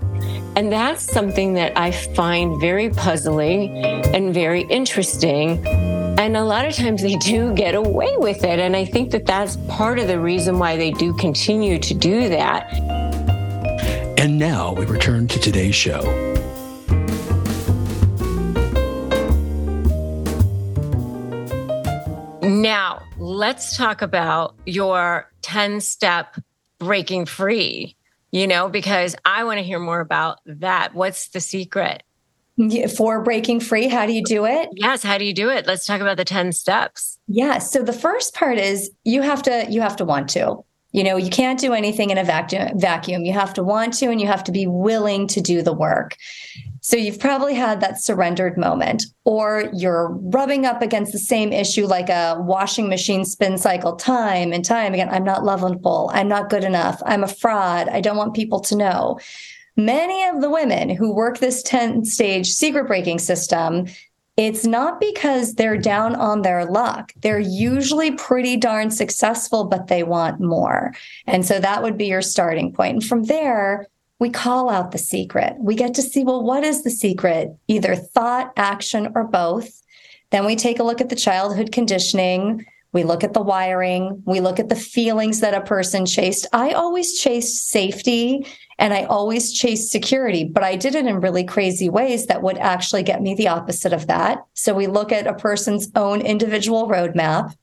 And 0.57 0.73
that's 0.73 1.03
something 1.03 1.53
that 1.53 1.77
I 1.77 1.91
find 1.91 2.59
very 2.63 2.89
puzzling 2.89 3.85
and 4.07 4.33
very 4.33 4.63
interesting 4.71 5.63
And 6.19 6.37
a 6.37 6.43
lot 6.43 6.65
of 6.65 6.75
times 6.75 7.03
they 7.03 7.15
do 7.15 7.55
get 7.55 7.77
away 7.77 8.17
with 8.17 8.43
it. 8.43 8.59
And 8.59 8.75
I 8.75 8.85
think 8.85 9.13
that 9.13 9.25
that's 9.25 9.57
part 9.69 10.01
of 10.01 10.09
the 10.09 10.19
reason 10.19 10.59
why 10.59 10.77
they 10.77 10.91
do 10.91 11.15
continue 11.15 11.79
to 11.79 11.95
do 11.95 12.29
that. 12.29 12.98
And 14.19 14.37
now 14.37 14.73
we 14.73 14.85
return 14.85 15.29
to 15.29 15.39
today's 15.39 15.77
show. 15.77 16.03
Now, 22.43 23.01
let's 23.17 23.77
talk 23.77 24.03
about 24.03 24.57
your 24.67 25.31
10 25.43 25.81
step 25.81 26.35
breaking 26.81 27.27
free, 27.27 27.95
you 28.33 28.49
know, 28.49 28.69
because 28.69 29.15
I 29.25 29.45
want 29.45 29.59
to 29.59 29.63
hear 29.63 29.79
more 29.79 30.01
about 30.01 30.41
that. 30.47 30.95
What's 30.95 31.29
the 31.29 31.41
secret? 31.41 32.03
For 32.97 33.23
breaking 33.23 33.61
free, 33.61 33.87
how 33.87 34.05
do 34.05 34.13
you 34.13 34.25
do 34.25 34.47
it? 34.47 34.69
Yes, 34.73 35.05
how 35.05 35.17
do 35.17 35.25
you 35.25 35.33
do 35.33 35.49
it? 35.49 35.65
Let's 35.69 35.87
talk 35.87 36.01
about 36.01 36.17
the 36.17 36.25
10 36.25 36.51
steps. 36.51 37.21
Yeah, 37.29 37.59
so 37.59 37.85
the 37.85 37.93
first 37.93 38.35
part 38.35 38.59
is 38.59 38.91
you 39.05 39.23
have 39.23 39.45
to 39.45 39.67
you 39.71 39.81
have 39.81 39.95
to 39.95 40.05
want 40.05 40.29
to. 40.31 40.65
You 40.99 41.05
know, 41.05 41.17
you 41.17 41.31
can't 41.31 41.61
do 41.61 41.75
anything 41.75 42.11
in 42.11 42.19
a 42.19 42.25
vacuum 42.25 42.77
vacuum. 42.77 43.25
You 43.25 43.33
have 43.33 43.55
to 43.55 43.63
want 43.63 43.93
to 43.99 44.07
and 44.07 44.21
you 44.21 44.27
have 44.27 44.43
to 44.43 44.51
be 44.51 44.67
willing 44.67 45.29
to 45.29 45.41
do 45.41 45.63
the 45.63 45.73
work. 45.73 46.17
So 46.81 46.97
you've 46.97 47.21
probably 47.21 47.55
had 47.55 47.81
that 47.81 48.03
surrendered 48.03 48.59
moment, 48.59 49.05
or 49.25 49.71
you're 49.73 50.09
rubbing 50.09 50.67
up 50.67 50.83
against 50.83 51.13
the 51.13 51.21
same 51.21 51.53
issue 51.53 51.87
like 51.87 52.09
a 52.09 52.37
washing 52.41 52.89
machine 52.89 53.25
spin 53.25 53.59
cycle 53.59 53.95
time 53.95 54.53
and 54.53 54.65
time 54.65 54.93
again. 54.93 55.09
I'm 55.09 55.23
not 55.23 55.45
lovable. 55.45 56.11
I'm 56.13 56.27
not 56.27 56.51
good 56.51 56.65
enough. 56.65 57.01
I'm 57.07 57.23
a 57.23 57.29
fraud. 57.29 57.89
I 57.91 58.01
don't 58.01 58.17
want 58.17 58.35
people 58.35 58.59
to 58.63 58.75
know. 58.75 59.21
Many 59.77 60.25
of 60.25 60.41
the 60.41 60.51
women 60.51 60.91
who 60.91 61.15
work 61.15 61.39
this 61.39 61.63
10 61.63 62.07
stage 62.07 62.49
secret 62.49 62.89
breaking 62.89 63.21
system, 63.21 63.87
it's 64.39 64.65
not 64.65 65.01
because 65.01 65.55
they're 65.55 65.77
down 65.77 66.15
on 66.15 66.43
their 66.43 66.65
luck. 66.65 67.13
They're 67.23 67.41
usually 67.41 68.13
pretty 68.13 68.57
darn 68.57 68.93
successful, 68.93 69.65
but 69.65 69.89
they 69.89 70.05
want 70.05 70.41
more. 70.41 70.95
And 71.27 71.45
so 71.45 71.59
that 71.59 71.83
would 71.83 71.99
be 71.99 72.07
your 72.07 72.23
starting 72.23 72.73
point. 72.73 72.93
And 72.95 73.05
from 73.05 73.25
there, 73.25 73.89
we 74.21 74.31
call 74.31 74.71
out 74.71 74.93
the 74.93 74.99
secret. 74.99 75.57
We 75.59 75.75
get 75.75 75.93
to 75.95 76.03
see, 76.03 76.23
well, 76.23 76.41
what 76.41 76.63
is 76.63 76.85
the 76.85 76.91
secret? 76.91 77.49
Either 77.67 77.97
thought, 77.97 78.53
action, 78.57 79.11
or 79.17 79.25
both. 79.25 79.83
Then 80.31 80.47
we 80.47 80.55
take 80.55 80.79
a 80.79 80.85
look 80.85 81.01
at 81.01 81.09
the 81.09 81.17
childhood 81.17 81.73
conditioning. 81.73 82.65
We 82.93 83.05
look 83.05 83.23
at 83.23 83.35
the 83.35 83.43
wiring. 83.43 84.23
We 84.25 84.41
look 84.41 84.59
at 84.59 84.69
the 84.69 84.77
feelings 84.77 85.41
that 85.41 85.55
a 85.55 85.61
person 85.61 86.07
chased. 86.07 86.47
I 86.53 86.73
always 86.73 87.19
chased 87.19 87.69
safety 87.69 88.47
and 88.79 88.95
I 88.95 89.05
always 89.05 89.53
chased 89.53 89.91
security, 89.91 90.45
but 90.45 90.63
I 90.63 90.77
did 90.77 90.95
it 90.95 91.07
in 91.07 91.21
really 91.21 91.45
crazy 91.45 91.89
ways 91.89 92.27
that 92.27 92.43
would 92.43 92.59
actually 92.59 93.03
get 93.03 93.21
me 93.21 93.35
the 93.35 93.49
opposite 93.49 93.93
of 93.93 94.07
that. 94.07 94.39
So 94.55 94.73
we 94.73 94.87
look 94.87 95.13
at 95.13 95.27
a 95.27 95.35
person's 95.35 95.91
own 95.95 96.21
individual 96.21 96.89
roadmap. 96.89 97.55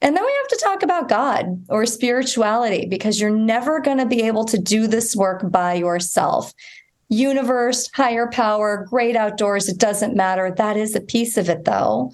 And 0.00 0.16
then 0.16 0.24
we 0.24 0.34
have 0.40 0.48
to 0.48 0.64
talk 0.64 0.82
about 0.82 1.08
God 1.08 1.64
or 1.68 1.86
spirituality 1.86 2.86
because 2.86 3.20
you're 3.20 3.30
never 3.30 3.80
going 3.80 3.98
to 3.98 4.06
be 4.06 4.22
able 4.22 4.44
to 4.46 4.58
do 4.58 4.86
this 4.86 5.16
work 5.16 5.50
by 5.50 5.74
yourself. 5.74 6.52
Universe, 7.08 7.88
higher 7.94 8.28
power, 8.28 8.86
great 8.88 9.16
outdoors, 9.16 9.68
it 9.68 9.78
doesn't 9.78 10.14
matter. 10.14 10.52
That 10.56 10.76
is 10.76 10.94
a 10.94 11.00
piece 11.00 11.36
of 11.36 11.48
it, 11.48 11.64
though. 11.64 12.12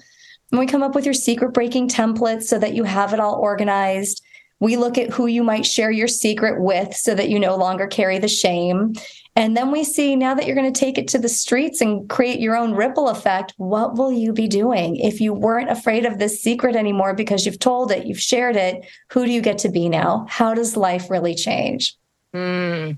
And 0.51 0.59
we 0.59 0.67
come 0.67 0.83
up 0.83 0.95
with 0.95 1.05
your 1.05 1.13
secret 1.13 1.53
breaking 1.53 1.89
templates 1.89 2.43
so 2.43 2.59
that 2.59 2.73
you 2.73 2.83
have 2.83 3.13
it 3.13 3.19
all 3.19 3.35
organized. 3.35 4.21
We 4.59 4.77
look 4.77 4.97
at 4.97 5.09
who 5.09 5.27
you 5.27 5.43
might 5.43 5.65
share 5.65 5.91
your 5.91 6.07
secret 6.07 6.61
with 6.61 6.95
so 6.95 7.13
that 7.15 7.29
you 7.29 7.39
no 7.39 7.55
longer 7.55 7.87
carry 7.87 8.19
the 8.19 8.27
shame. 8.27 8.93
And 9.35 9.57
then 9.57 9.69
we 9.69 9.83
see 9.83 10.15
now 10.15 10.33
that 10.33 10.45
you're 10.45 10.55
going 10.55 10.71
to 10.71 10.79
take 10.79 10.97
it 10.97 11.09
to 11.09 11.17
the 11.17 11.27
streets 11.27 11.81
and 11.81 12.09
create 12.09 12.39
your 12.39 12.55
own 12.55 12.73
ripple 12.73 13.09
effect, 13.09 13.53
what 13.57 13.95
will 13.95 14.13
you 14.13 14.31
be 14.31 14.47
doing? 14.47 14.95
If 14.95 15.19
you 15.19 15.33
weren't 15.33 15.69
afraid 15.69 16.05
of 16.05 16.19
this 16.19 16.41
secret 16.41 16.75
anymore 16.75 17.13
because 17.13 17.45
you've 17.45 17.59
told 17.59 17.91
it, 17.91 18.05
you've 18.05 18.19
shared 18.19 18.55
it, 18.55 18.85
who 19.09 19.25
do 19.25 19.31
you 19.31 19.41
get 19.41 19.57
to 19.59 19.69
be 19.69 19.89
now? 19.89 20.25
How 20.29 20.53
does 20.53 20.77
life 20.77 21.09
really 21.09 21.35
change? 21.35 21.97
Mm, 22.33 22.97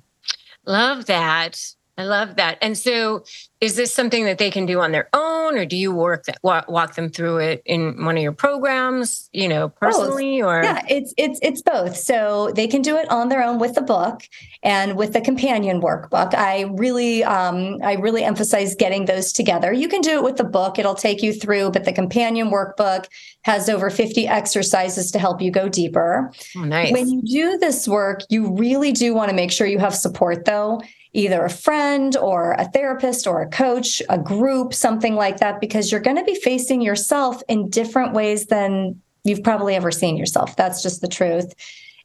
love 0.68 1.08
that. 1.08 1.60
I 2.00 2.04
love 2.04 2.36
that. 2.36 2.60
And 2.62 2.78
so, 2.78 3.24
is 3.60 3.76
this 3.76 3.92
something 3.92 4.26
that 4.26 4.38
they 4.38 4.52
can 4.52 4.68
do 4.68 4.80
on 4.82 4.92
their 4.92 5.10
own, 5.14 5.58
or 5.58 5.66
do 5.66 5.76
you 5.76 5.92
work 5.92 6.26
that 6.26 6.38
walk, 6.44 6.70
walk 6.70 6.94
them 6.94 7.10
through 7.10 7.38
it 7.38 7.64
in 7.66 8.06
one 8.06 8.16
of 8.16 8.22
your 8.22 8.34
programs? 8.34 9.32
You 9.34 9.48
know, 9.48 9.70
personally, 9.70 10.42
both. 10.42 10.48
or 10.48 10.64
yeah, 10.64 10.86
it's 10.88 11.12
it's 11.18 11.40
it's 11.42 11.64
both. 11.64 11.98
So 11.98 12.52
they 12.56 12.68
can 12.68 12.84
do 12.84 12.98
it 12.98 13.10
on 13.10 13.30
their 13.30 13.42
own 13.42 13.58
with 13.58 13.74
the 13.74 13.82
book 13.82 14.22
and 14.62 14.96
with 14.96 15.14
the 15.14 15.22
companion 15.22 15.82
workbook. 15.82 16.36
I 16.36 16.66
really 16.76 17.24
um, 17.24 17.80
I 17.84 17.94
really 17.94 18.24
emphasize 18.24 18.76
getting 18.76 19.06
those 19.06 19.34
together. 19.34 19.74
You 19.74 19.88
can 19.88 20.02
do 20.02 20.12
it 20.12 20.24
with 20.24 20.38
the 20.38 20.44
book; 20.44 20.78
it'll 20.78 20.94
take 20.94 21.24
you 21.24 21.34
through, 21.34 21.72
but 21.72 21.84
the 21.84 21.94
companion 21.94 22.52
workbook 22.52 23.08
has 23.42 23.70
over 23.70 23.90
fifty 23.90 24.28
exercises 24.28 25.10
to 25.14 25.18
help 25.18 25.42
you 25.42 25.50
go 25.50 25.68
deeper. 25.68 26.32
Oh, 26.56 26.64
nice. 26.64 26.92
When 26.92 27.10
you 27.10 27.24
do 27.24 27.58
this 27.58 27.88
work, 27.88 28.22
you 28.30 28.56
really 28.56 28.92
do 28.92 29.16
want 29.16 29.30
to 29.32 29.36
make 29.36 29.52
sure 29.52 29.66
you 29.66 29.80
have 29.80 29.96
support, 29.96 30.46
though 30.46 30.80
either 31.14 31.44
a 31.44 31.50
friend 31.50 32.16
or 32.18 32.54
a 32.54 32.66
therapist 32.66 33.28
or 33.28 33.42
a 33.42 33.50
coach, 33.50 34.02
a 34.10 34.18
group, 34.18 34.74
something 34.74 35.16
like 35.16 35.38
that, 35.38 35.62
because 35.62 35.92
you're 35.92 36.02
going 36.02 36.18
to 36.18 36.24
be 36.24 36.36
facing 36.36 36.82
yourself 36.82 37.42
in 37.48 37.70
different 37.70 38.14
ways 38.14 38.48
than 38.48 39.02
you've 39.24 39.44
probably 39.44 39.76
ever 39.76 39.92
seen 39.92 40.18
yourself. 40.18 40.56
That's 40.56 40.82
just 40.82 41.02
the 41.02 41.08
truth. 41.08 41.54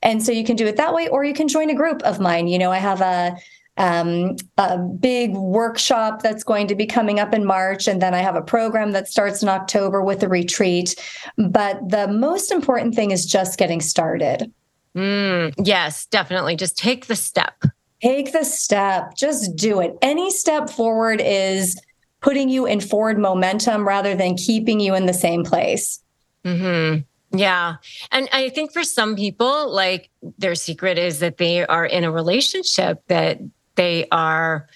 And 0.03 0.23
so 0.23 0.33
you 0.33 0.45
can 0.45 0.57
do 0.57 0.67
it 0.67 0.77
that 0.77 0.95
way, 0.95 1.09
or 1.09 1.25
you 1.25 1.35
can 1.35 1.49
join 1.49 1.71
a 1.71 1.75
group 1.75 2.03
of 2.03 2.19
mine. 2.19 2.49
You 2.49 2.59
know, 2.59 2.73
I 2.73 2.79
have 2.79 3.01
a 3.01 3.37
um, 3.79 4.37
a 4.59 4.79
big 4.79 5.33
workshop 5.35 6.23
that's 6.23 6.45
going 6.45 6.67
to 6.69 6.75
be 6.75 6.87
coming 6.87 7.19
up 7.19 7.33
in 7.33 7.45
March. 7.45 7.89
And 7.89 8.03
then 8.03 8.15
I 8.15 8.19
have 8.19 8.37
a 8.37 8.43
program 8.43 8.93
that 8.93 9.09
starts 9.09 9.43
in 9.43 9.49
October 9.49 10.03
with 10.03 10.23
a 10.23 10.29
retreat. 10.29 10.95
But 11.39 11.89
the 11.89 12.09
most 12.09 12.53
important 12.53 12.95
thing 12.95 13.13
is 13.13 13.25
just 13.25 13.59
getting 13.59 13.81
started. 13.81 14.53
Mm, 14.95 15.55
yes, 15.65 16.05
definitely. 16.07 16.55
Just 16.55 16.77
take 16.77 17.07
the 17.07 17.17
step. 17.17 17.65
Take 18.03 18.33
the 18.33 18.45
step, 18.45 19.15
just 19.17 19.55
do 19.55 19.81
it. 19.81 19.97
Any 20.03 20.31
step 20.31 20.69
forward 20.69 21.21
is 21.25 21.81
putting 22.21 22.49
you 22.49 22.67
in 22.67 22.81
forward 22.81 23.19
momentum 23.19 23.87
rather 23.87 24.15
than 24.15 24.37
keeping 24.37 24.81
you 24.81 24.95
in 24.95 25.07
the 25.07 25.15
same 25.15 25.45
place. 25.45 26.01
hmm 26.45 26.97
Yeah. 27.31 27.77
And 28.11 28.29
I 28.33 28.49
think 28.49 28.73
for 28.73 28.85
some 28.85 29.17
people, 29.17 29.71
like 29.73 30.11
their 30.39 30.55
secret 30.55 30.99
is 30.99 31.21
that 31.21 31.39
they 31.39 31.67
are 31.67 31.87
in 31.87 32.05
a 32.05 32.11
relationship 32.11 33.03
that 33.09 33.39
they 33.75 34.07
are 34.11 34.69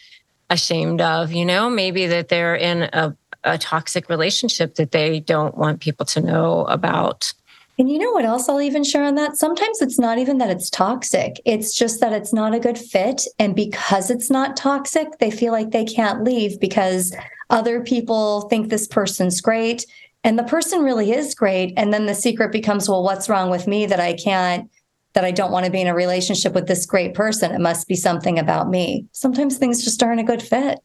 ashamed 0.51 1.01
of, 1.01 1.33
you 1.33 1.45
know, 1.45 1.69
maybe 1.69 2.07
that 2.07 2.29
they're 2.29 2.57
in 2.57 2.83
a, 2.93 3.17
a 3.45 3.59
toxic 3.59 4.09
relationship 4.09 4.77
that 4.77 4.93
they 4.93 5.21
don't 5.21 5.57
want 5.57 5.81
people 5.81 6.07
to 6.07 6.21
know 6.21 6.65
about. 6.67 7.33
And 7.79 7.91
you 7.91 7.99
know 7.99 8.13
what 8.13 8.25
else 8.25 8.49
I'll 8.49 8.63
even 8.63 8.85
share 8.85 9.05
on 9.05 9.17
that? 9.17 9.37
Sometimes 9.37 9.83
it's 9.83 9.99
not 9.99 10.19
even 10.19 10.39
that 10.39 10.49
it's 10.49 10.71
toxic. 10.71 11.41
It's 11.45 11.75
just 11.75 12.01
that 12.01 12.15
it's 12.15 12.33
not 12.33 12.55
a 12.55 12.61
good 12.61 12.79
fit. 12.79 13.27
And 13.39 13.55
because 13.55 14.11
it's 14.11 14.31
not 14.31 14.57
toxic, 14.57 15.19
they 15.19 15.31
feel 15.31 15.53
like 15.53 15.71
they 15.71 15.85
can't 15.85 16.25
leave 16.25 16.59
because 16.59 17.15
other 17.51 17.83
people 17.83 18.43
think 18.43 18.71
this 18.71 18.87
person's 18.87 19.43
great. 19.43 19.85
And 20.25 20.39
the 20.39 20.45
person 20.45 20.83
really 20.83 21.13
is 21.13 21.35
great. 21.35 21.75
And 21.77 21.93
then 21.93 22.07
the 22.07 22.15
secret 22.15 22.51
becomes, 22.51 22.89
well, 22.89 23.03
what's 23.03 23.29
wrong 23.29 23.51
with 23.51 23.67
me 23.67 23.85
that 23.87 24.01
I 24.01 24.15
can't, 24.15 24.71
that 25.13 25.25
I 25.25 25.31
don't 25.31 25.53
want 25.53 25.67
to 25.67 25.73
be 25.73 25.83
in 25.83 25.87
a 25.87 25.95
relationship 25.95 26.55
with 26.55 26.69
this 26.69 26.87
great 26.87 27.13
person? 27.13 27.53
It 27.53 27.61
must 27.61 27.87
be 27.87 27.95
something 27.95 28.39
about 28.39 28.71
me. 28.71 29.07
Sometimes 29.13 29.59
things 29.59 29.85
just 29.85 30.03
aren't 30.03 30.21
a 30.21 30.25
good 30.25 30.43
fit. 30.43 30.81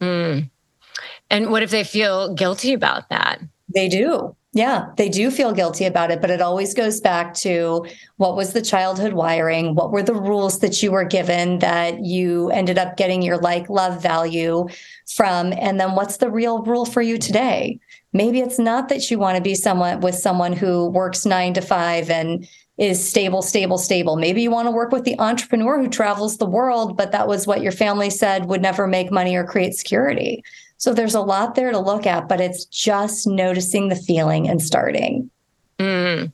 Mm. 0.00 0.50
And 1.30 1.50
what 1.50 1.62
if 1.62 1.70
they 1.70 1.84
feel 1.84 2.34
guilty 2.34 2.72
about 2.72 3.08
that? 3.10 3.40
They 3.72 3.88
do. 3.88 4.34
Yeah, 4.52 4.86
they 4.96 5.08
do 5.08 5.30
feel 5.30 5.52
guilty 5.52 5.84
about 5.84 6.10
it, 6.10 6.20
but 6.20 6.30
it 6.30 6.40
always 6.40 6.74
goes 6.74 7.00
back 7.00 7.34
to 7.34 7.86
what 8.16 8.34
was 8.34 8.52
the 8.52 8.60
childhood 8.60 9.12
wiring? 9.12 9.76
What 9.76 9.92
were 9.92 10.02
the 10.02 10.14
rules 10.14 10.58
that 10.58 10.82
you 10.82 10.90
were 10.90 11.04
given 11.04 11.60
that 11.60 12.04
you 12.04 12.50
ended 12.50 12.76
up 12.76 12.96
getting 12.96 13.22
your 13.22 13.38
like, 13.38 13.70
love, 13.70 14.02
value 14.02 14.66
from? 15.14 15.52
And 15.52 15.78
then 15.78 15.94
what's 15.94 16.16
the 16.16 16.30
real 16.30 16.62
rule 16.64 16.84
for 16.84 17.00
you 17.00 17.16
today? 17.16 17.78
Maybe 18.12 18.40
it's 18.40 18.58
not 18.58 18.88
that 18.88 19.08
you 19.08 19.20
want 19.20 19.36
to 19.36 19.42
be 19.42 19.54
someone 19.54 20.00
with 20.00 20.16
someone 20.16 20.52
who 20.52 20.88
works 20.88 21.24
nine 21.24 21.54
to 21.54 21.60
five 21.60 22.10
and 22.10 22.48
is 22.76 23.06
stable, 23.06 23.42
stable, 23.42 23.78
stable. 23.78 24.16
Maybe 24.16 24.42
you 24.42 24.50
want 24.50 24.66
to 24.66 24.72
work 24.72 24.90
with 24.90 25.04
the 25.04 25.18
entrepreneur 25.20 25.78
who 25.78 25.88
travels 25.88 26.38
the 26.38 26.46
world, 26.46 26.96
but 26.96 27.12
that 27.12 27.28
was 27.28 27.46
what 27.46 27.62
your 27.62 27.72
family 27.72 28.10
said 28.10 28.46
would 28.46 28.62
never 28.62 28.88
make 28.88 29.12
money 29.12 29.36
or 29.36 29.44
create 29.44 29.74
security. 29.74 30.42
So 30.80 30.94
there's 30.94 31.14
a 31.14 31.20
lot 31.20 31.56
there 31.56 31.70
to 31.72 31.78
look 31.78 32.06
at, 32.06 32.26
but 32.26 32.40
it's 32.40 32.64
just 32.64 33.26
noticing 33.26 33.88
the 33.88 33.96
feeling 33.96 34.48
and 34.48 34.62
starting. 34.62 35.30
Mm. 35.78 36.32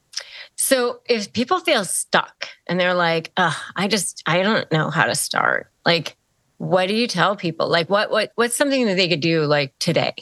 So 0.55 1.01
if 1.07 1.33
people 1.33 1.59
feel 1.59 1.85
stuck 1.85 2.49
and 2.69 2.79
they're 2.79 2.95
like, 2.95 3.33
I 3.37 3.89
just, 3.89 4.23
I 4.25 4.43
don't 4.43 4.71
know 4.71 4.89
how 4.89 5.05
to 5.05 5.17
start. 5.17 5.73
Like, 5.85 6.17
what 6.59 6.87
do 6.87 6.95
you 6.95 7.09
tell 7.09 7.35
people? 7.35 7.69
Like, 7.69 7.91
what, 7.91 8.13
what, 8.13 8.31
what's 8.37 8.57
something 8.57 8.87
that 8.87 8.97
they 8.97 9.09
could 9.09 9.21
do 9.21 9.47
like 9.47 9.75
today? 9.81 10.15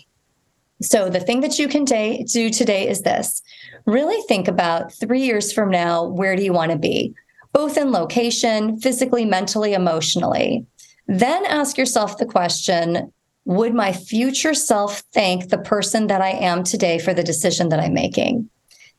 So 0.81 1.11
the 1.11 1.21
thing 1.21 1.41
that 1.43 1.59
you 1.59 1.69
can 1.69 1.85
t- 1.85 2.25
do 2.25 2.49
today 2.49 2.89
is 2.89 3.03
this: 3.03 3.43
really 3.87 4.21
think 4.27 4.49
about 4.49 4.93
three 4.93 5.23
years 5.23 5.53
from 5.53 5.71
now. 5.71 6.05
Where 6.05 6.35
do 6.35 6.43
you 6.43 6.53
want 6.53 6.73
to 6.73 6.79
be, 6.79 7.15
both 7.53 7.77
in 7.77 7.93
location, 7.93 8.81
physically, 8.81 9.25
mentally, 9.25 9.73
emotionally? 9.75 10.67
Then 11.07 11.47
ask 11.47 11.79
yourself 11.79 12.19
the 12.19 12.27
question: 12.27 13.13
would 13.45 13.75
my 13.75 13.93
future 13.93 14.55
self 14.55 15.01
thank 15.13 15.49
the 15.49 15.59
person 15.59 16.07
that 16.07 16.21
I 16.21 16.31
am 16.31 16.65
today 16.65 16.99
for 16.99 17.13
the 17.13 17.23
decision 17.23 17.69
that 17.69 17.81
I'm 17.81 17.95
making? 17.95 18.49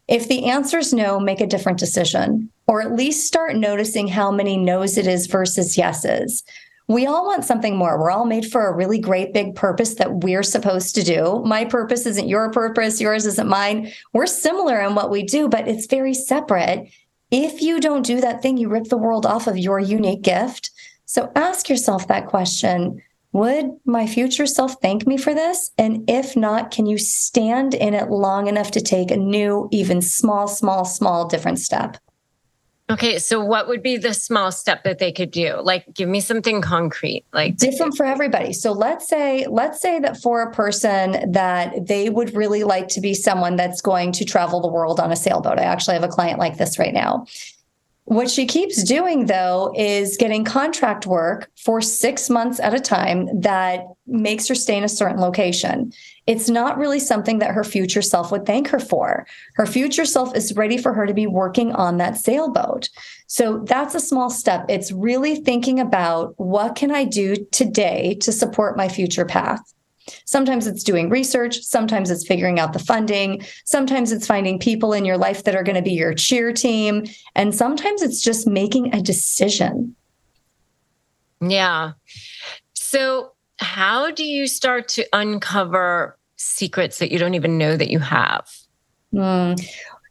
If 0.08 0.28
the 0.28 0.46
answer 0.46 0.78
is 0.78 0.94
no, 0.94 1.20
make 1.20 1.42
a 1.42 1.48
different 1.48 1.80
decision, 1.80 2.52
or 2.68 2.82
at 2.82 2.94
least 2.94 3.26
start 3.26 3.56
noticing 3.56 4.08
how 4.08 4.32
many 4.32 4.56
no's 4.56 4.98
it 4.98 5.08
is 5.08 5.26
versus 5.26 5.78
yeses. 5.78 6.44
We 6.88 7.08
all 7.08 7.26
want 7.26 7.46
something 7.46 7.76
more. 7.76 8.00
We're 8.00 8.12
all 8.12 8.26
made 8.26 8.46
for 8.46 8.68
a 8.68 8.76
really 8.76 9.00
great 9.00 9.34
big 9.34 9.56
purpose 9.56 9.96
that 9.96 10.18
we're 10.18 10.44
supposed 10.44 10.94
to 10.96 11.04
do. 11.04 11.42
My 11.44 11.66
purpose 11.66 12.06
isn't 12.06 12.28
your 12.28 12.52
purpose, 12.52 13.02
yours 13.02 13.26
isn't 13.26 13.48
mine. 13.48 13.92
We're 14.14 14.28
similar 14.28 14.80
in 14.82 14.94
what 14.94 15.10
we 15.10 15.24
do, 15.24 15.50
but 15.50 15.68
it's 15.68 15.88
very 15.88 16.14
separate. 16.14 16.88
If 17.32 17.62
you 17.64 17.80
don't 17.80 18.06
do 18.06 18.22
that 18.22 18.44
thing, 18.44 18.58
you 18.58 18.70
rip 18.70 18.86
the 18.86 18.98
world 18.98 19.26
off 19.26 19.48
of 19.48 19.58
your 19.58 19.80
unique 19.80 20.22
gift. 20.22 20.70
So 21.06 21.32
ask 21.36 21.68
yourself 21.68 22.08
that 22.08 22.28
question 22.28 23.02
Would 23.36 23.82
my 23.84 24.08
future 24.08 24.46
self 24.46 24.78
thank 24.82 25.06
me 25.06 25.18
for 25.18 25.34
this? 25.34 25.72
And 25.78 26.10
if 26.10 26.38
not, 26.38 26.72
can 26.72 26.86
you 26.86 26.98
stand 26.98 27.74
in 27.74 27.94
it 27.94 28.10
long 28.10 28.48
enough 28.48 28.72
to 28.72 28.80
take 28.80 29.12
a 29.12 29.18
new, 29.18 29.68
even 29.74 30.02
small, 30.02 30.48
small, 30.48 30.86
small 30.86 31.28
different 31.28 31.60
step? 31.60 31.98
Okay, 32.90 33.20
so 33.20 33.44
what 33.44 33.68
would 33.68 33.84
be 33.84 33.98
the 33.98 34.14
small 34.14 34.54
step 34.54 34.86
that 34.86 35.00
they 35.00 35.12
could 35.12 35.32
do? 35.32 35.60
Like 35.62 35.94
give 35.94 36.08
me 36.08 36.22
something 36.22 36.62
concrete. 36.62 37.26
Like 37.34 37.58
different 37.58 37.98
for 37.98 38.06
everybody. 38.06 38.54
So 38.54 38.72
let's 38.72 39.10
say 39.10 39.46
let's 39.50 39.82
say 39.82 40.00
that 40.00 40.16
for 40.16 40.42
a 40.42 40.54
person 40.54 41.34
that 41.34 41.88
they 41.88 42.10
would 42.10 42.34
really 42.34 42.64
like 42.64 42.88
to 42.90 43.02
be 43.02 43.14
someone 43.14 43.58
that's 43.58 43.82
going 43.82 44.14
to 44.14 44.24
travel 44.24 44.62
the 44.62 44.70
world 44.70 45.02
on 45.02 45.12
a 45.12 45.16
sailboat. 45.18 45.60
I 45.60 45.64
actually 45.64 45.96
have 45.96 46.04
a 46.04 46.08
client 46.08 46.40
like 46.40 46.58
this 46.58 46.80
right 46.80 46.94
now. 46.94 47.26
What 48.06 48.30
she 48.30 48.46
keeps 48.46 48.84
doing, 48.84 49.26
though, 49.26 49.74
is 49.76 50.16
getting 50.16 50.44
contract 50.44 51.08
work 51.08 51.50
for 51.58 51.82
six 51.82 52.30
months 52.30 52.60
at 52.60 52.76
a 52.76 52.80
time 52.80 53.28
that 53.42 53.84
makes 54.06 54.48
her 54.48 54.54
stay 54.54 54.78
in 54.78 54.84
a 54.84 54.90
certain 54.90 55.20
location. 55.20 55.92
It's 56.28 56.48
not 56.48 56.78
really 56.78 57.00
something 57.00 57.40
that 57.40 57.56
her 57.56 57.64
future 57.64 58.04
self 58.04 58.32
would 58.32 58.46
thank 58.46 58.68
her 58.68 58.80
for. 58.80 59.26
Her 59.56 59.66
future 59.66 60.06
self 60.06 60.36
is 60.36 60.56
ready 60.56 60.78
for 60.78 60.94
her 60.94 61.08
to 61.08 61.16
be 61.16 61.26
working 61.26 61.72
on 61.72 61.98
that 61.98 62.18
sailboat. 62.18 62.90
So 63.26 63.64
that's 63.66 63.96
a 63.96 64.00
small 64.00 64.30
step. 64.30 64.66
It's 64.70 64.92
really 64.92 65.38
thinking 65.38 65.80
about 65.80 66.36
what 66.38 66.76
can 66.76 66.92
I 66.92 67.06
do 67.06 67.36
today 67.52 68.18
to 68.22 68.32
support 68.32 68.78
my 68.78 68.88
future 68.88 69.26
path? 69.26 69.75
Sometimes 70.26 70.68
it's 70.68 70.84
doing 70.84 71.10
research, 71.10 71.62
sometimes 71.62 72.12
it's 72.12 72.26
figuring 72.26 72.60
out 72.60 72.74
the 72.74 72.80
funding, 72.80 73.42
sometimes 73.64 74.12
it's 74.12 74.28
finding 74.28 74.60
people 74.60 74.94
in 74.94 75.06
your 75.06 75.18
life 75.18 75.44
that 75.44 75.56
are 75.56 75.64
going 75.64 75.76
to 75.76 75.82
be 75.82 75.94
your 75.94 76.14
cheer 76.14 76.52
team, 76.52 77.06
and 77.36 77.56
sometimes 77.56 78.02
it's 78.02 78.22
just 78.22 78.48
making 78.48 78.94
a 78.94 79.02
decision. 79.02 79.96
Yeah. 81.42 81.94
So, 82.74 83.34
how 83.58 84.12
do 84.12 84.24
you 84.24 84.48
start 84.48 84.88
to 84.90 85.06
uncover 85.14 86.18
secrets 86.36 87.00
that 87.00 87.12
you 87.12 87.20
don't 87.20 87.36
even 87.36 87.58
know 87.58 87.78
that 87.78 87.90
you 87.90 88.00
have? 88.00 88.50
Mm. 89.14 89.62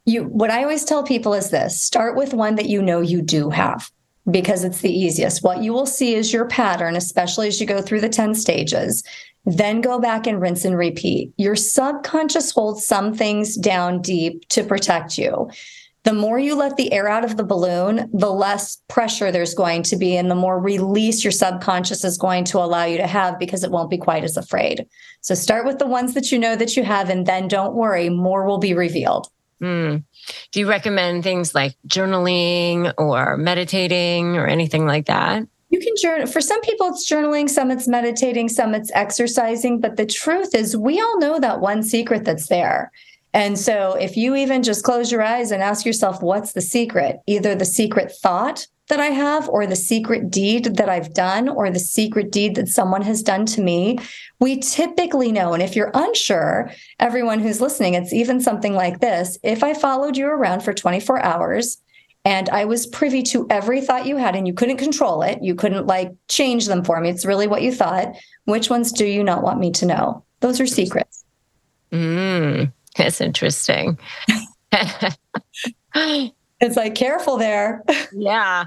You, 0.06 0.24
what 0.24 0.50
I 0.50 0.62
always 0.62 0.84
tell 0.84 1.02
people 1.02 1.34
is 1.34 1.50
this 1.50 1.80
start 1.80 2.16
with 2.16 2.34
one 2.34 2.56
that 2.56 2.66
you 2.66 2.82
know 2.82 3.00
you 3.00 3.22
do 3.22 3.50
have 3.50 3.90
because 4.30 4.64
it's 4.64 4.80
the 4.80 4.92
easiest. 4.92 5.42
What 5.42 5.62
you 5.62 5.72
will 5.72 5.86
see 5.86 6.14
is 6.14 6.32
your 6.32 6.46
pattern, 6.46 6.96
especially 6.96 7.48
as 7.48 7.60
you 7.60 7.66
go 7.66 7.80
through 7.82 8.00
the 8.00 8.08
10 8.08 8.34
stages. 8.34 9.02
Then 9.46 9.80
go 9.80 10.00
back 10.00 10.26
and 10.26 10.40
rinse 10.40 10.64
and 10.64 10.76
repeat. 10.76 11.32
Your 11.36 11.56
subconscious 11.56 12.50
holds 12.50 12.86
some 12.86 13.14
things 13.14 13.56
down 13.56 14.00
deep 14.00 14.48
to 14.48 14.64
protect 14.64 15.18
you. 15.18 15.50
The 16.04 16.12
more 16.12 16.38
you 16.38 16.54
let 16.54 16.76
the 16.76 16.92
air 16.92 17.08
out 17.08 17.24
of 17.24 17.38
the 17.38 17.44
balloon, 17.44 18.10
the 18.12 18.30
less 18.30 18.76
pressure 18.88 19.32
there's 19.32 19.54
going 19.54 19.82
to 19.84 19.96
be, 19.96 20.16
and 20.16 20.30
the 20.30 20.34
more 20.34 20.60
release 20.60 21.24
your 21.24 21.30
subconscious 21.30 22.04
is 22.04 22.18
going 22.18 22.44
to 22.44 22.58
allow 22.58 22.84
you 22.84 22.98
to 22.98 23.06
have 23.06 23.38
because 23.38 23.64
it 23.64 23.70
won't 23.70 23.88
be 23.88 23.96
quite 23.96 24.22
as 24.22 24.36
afraid. 24.36 24.86
So 25.22 25.34
start 25.34 25.64
with 25.64 25.78
the 25.78 25.86
ones 25.86 26.12
that 26.12 26.30
you 26.30 26.38
know 26.38 26.56
that 26.56 26.76
you 26.76 26.84
have, 26.84 27.08
and 27.08 27.24
then 27.26 27.48
don't 27.48 27.74
worry, 27.74 28.10
more 28.10 28.44
will 28.44 28.58
be 28.58 28.74
revealed. 28.74 29.28
Mm. 29.62 30.04
Do 30.52 30.60
you 30.60 30.68
recommend 30.68 31.22
things 31.22 31.54
like 31.54 31.74
journaling 31.88 32.92
or 32.98 33.38
meditating 33.38 34.36
or 34.36 34.46
anything 34.46 34.86
like 34.86 35.06
that? 35.06 35.44
You 35.74 35.80
can 35.80 35.94
journal. 36.00 36.28
For 36.28 36.40
some 36.40 36.60
people, 36.60 36.86
it's 36.86 37.10
journaling, 37.10 37.50
some 37.50 37.72
it's 37.72 37.88
meditating, 37.88 38.48
some 38.48 38.76
it's 38.76 38.92
exercising. 38.94 39.80
But 39.80 39.96
the 39.96 40.06
truth 40.06 40.54
is, 40.54 40.76
we 40.76 41.00
all 41.00 41.18
know 41.18 41.40
that 41.40 41.60
one 41.60 41.82
secret 41.82 42.24
that's 42.24 42.46
there. 42.46 42.92
And 43.32 43.58
so, 43.58 43.94
if 43.94 44.16
you 44.16 44.36
even 44.36 44.62
just 44.62 44.84
close 44.84 45.10
your 45.10 45.20
eyes 45.20 45.50
and 45.50 45.64
ask 45.64 45.84
yourself, 45.84 46.22
what's 46.22 46.52
the 46.52 46.60
secret? 46.60 47.16
Either 47.26 47.56
the 47.56 47.64
secret 47.64 48.12
thought 48.12 48.68
that 48.88 49.00
I 49.00 49.06
have, 49.06 49.48
or 49.48 49.66
the 49.66 49.74
secret 49.74 50.30
deed 50.30 50.76
that 50.76 50.88
I've 50.88 51.12
done, 51.12 51.48
or 51.48 51.68
the 51.70 51.80
secret 51.80 52.30
deed 52.30 52.54
that 52.54 52.68
someone 52.68 53.02
has 53.02 53.20
done 53.24 53.44
to 53.46 53.60
me, 53.60 53.98
we 54.38 54.58
typically 54.58 55.32
know. 55.32 55.54
And 55.54 55.62
if 55.62 55.74
you're 55.74 55.90
unsure, 55.92 56.70
everyone 57.00 57.40
who's 57.40 57.60
listening, 57.60 57.94
it's 57.94 58.12
even 58.12 58.40
something 58.40 58.74
like 58.74 59.00
this. 59.00 59.38
If 59.42 59.64
I 59.64 59.74
followed 59.74 60.16
you 60.16 60.26
around 60.28 60.60
for 60.60 60.72
24 60.72 61.20
hours, 61.24 61.78
and 62.24 62.48
I 62.48 62.64
was 62.64 62.86
privy 62.86 63.22
to 63.24 63.46
every 63.50 63.80
thought 63.80 64.06
you 64.06 64.16
had, 64.16 64.34
and 64.34 64.46
you 64.46 64.54
couldn't 64.54 64.78
control 64.78 65.22
it. 65.22 65.42
You 65.42 65.54
couldn't 65.54 65.86
like 65.86 66.12
change 66.28 66.66
them 66.66 66.82
for 66.82 67.00
me. 67.00 67.10
It's 67.10 67.26
really 67.26 67.46
what 67.46 67.62
you 67.62 67.72
thought. 67.72 68.14
Which 68.44 68.70
ones 68.70 68.92
do 68.92 69.04
you 69.06 69.22
not 69.22 69.42
want 69.42 69.60
me 69.60 69.70
to 69.72 69.86
know? 69.86 70.24
Those 70.40 70.60
are 70.60 70.66
secrets. 70.66 71.24
Mm, 71.92 72.72
that's 72.96 73.20
interesting. 73.20 73.98
it's 75.94 76.76
like, 76.76 76.94
careful 76.94 77.36
there. 77.36 77.84
yeah, 78.12 78.66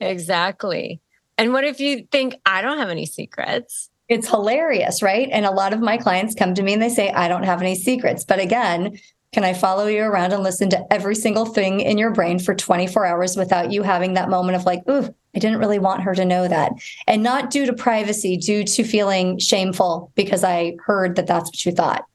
exactly. 0.00 1.00
And 1.36 1.52
what 1.52 1.64
if 1.64 1.78
you 1.80 2.06
think, 2.10 2.34
I 2.46 2.62
don't 2.62 2.78
have 2.78 2.90
any 2.90 3.06
secrets? 3.06 3.90
It's 4.08 4.28
hilarious, 4.28 5.02
right? 5.02 5.28
And 5.30 5.46
a 5.46 5.50
lot 5.50 5.72
of 5.72 5.80
my 5.80 5.98
clients 5.98 6.34
come 6.34 6.54
to 6.54 6.62
me 6.62 6.72
and 6.72 6.82
they 6.82 6.88
say, 6.88 7.10
I 7.10 7.28
don't 7.28 7.44
have 7.44 7.62
any 7.62 7.76
secrets. 7.76 8.24
But 8.24 8.40
again, 8.40 8.98
can 9.32 9.44
I 9.44 9.52
follow 9.52 9.86
you 9.86 10.02
around 10.02 10.32
and 10.32 10.42
listen 10.42 10.70
to 10.70 10.92
every 10.92 11.14
single 11.14 11.44
thing 11.44 11.80
in 11.80 11.98
your 11.98 12.10
brain 12.10 12.38
for 12.38 12.54
24 12.54 13.04
hours 13.04 13.36
without 13.36 13.70
you 13.70 13.82
having 13.82 14.14
that 14.14 14.30
moment 14.30 14.56
of 14.56 14.64
like, 14.64 14.82
ooh, 14.88 15.14
I 15.34 15.38
didn't 15.38 15.58
really 15.58 15.78
want 15.78 16.02
her 16.02 16.14
to 16.14 16.24
know 16.24 16.48
that. 16.48 16.72
And 17.06 17.22
not 17.22 17.50
due 17.50 17.66
to 17.66 17.72
privacy, 17.74 18.36
due 18.38 18.64
to 18.64 18.84
feeling 18.84 19.38
shameful 19.38 20.10
because 20.14 20.44
I 20.44 20.76
heard 20.84 21.16
that 21.16 21.26
that's 21.26 21.50
what 21.50 21.66
you 21.66 21.72
thought. 21.72 22.06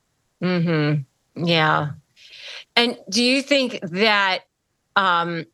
Mm-hmm. 0.41 1.45
Yeah. 1.45 1.91
And 2.76 2.97
do 3.10 3.23
you 3.23 3.43
think 3.43 3.80
that 3.84 4.39
um, 4.95 5.45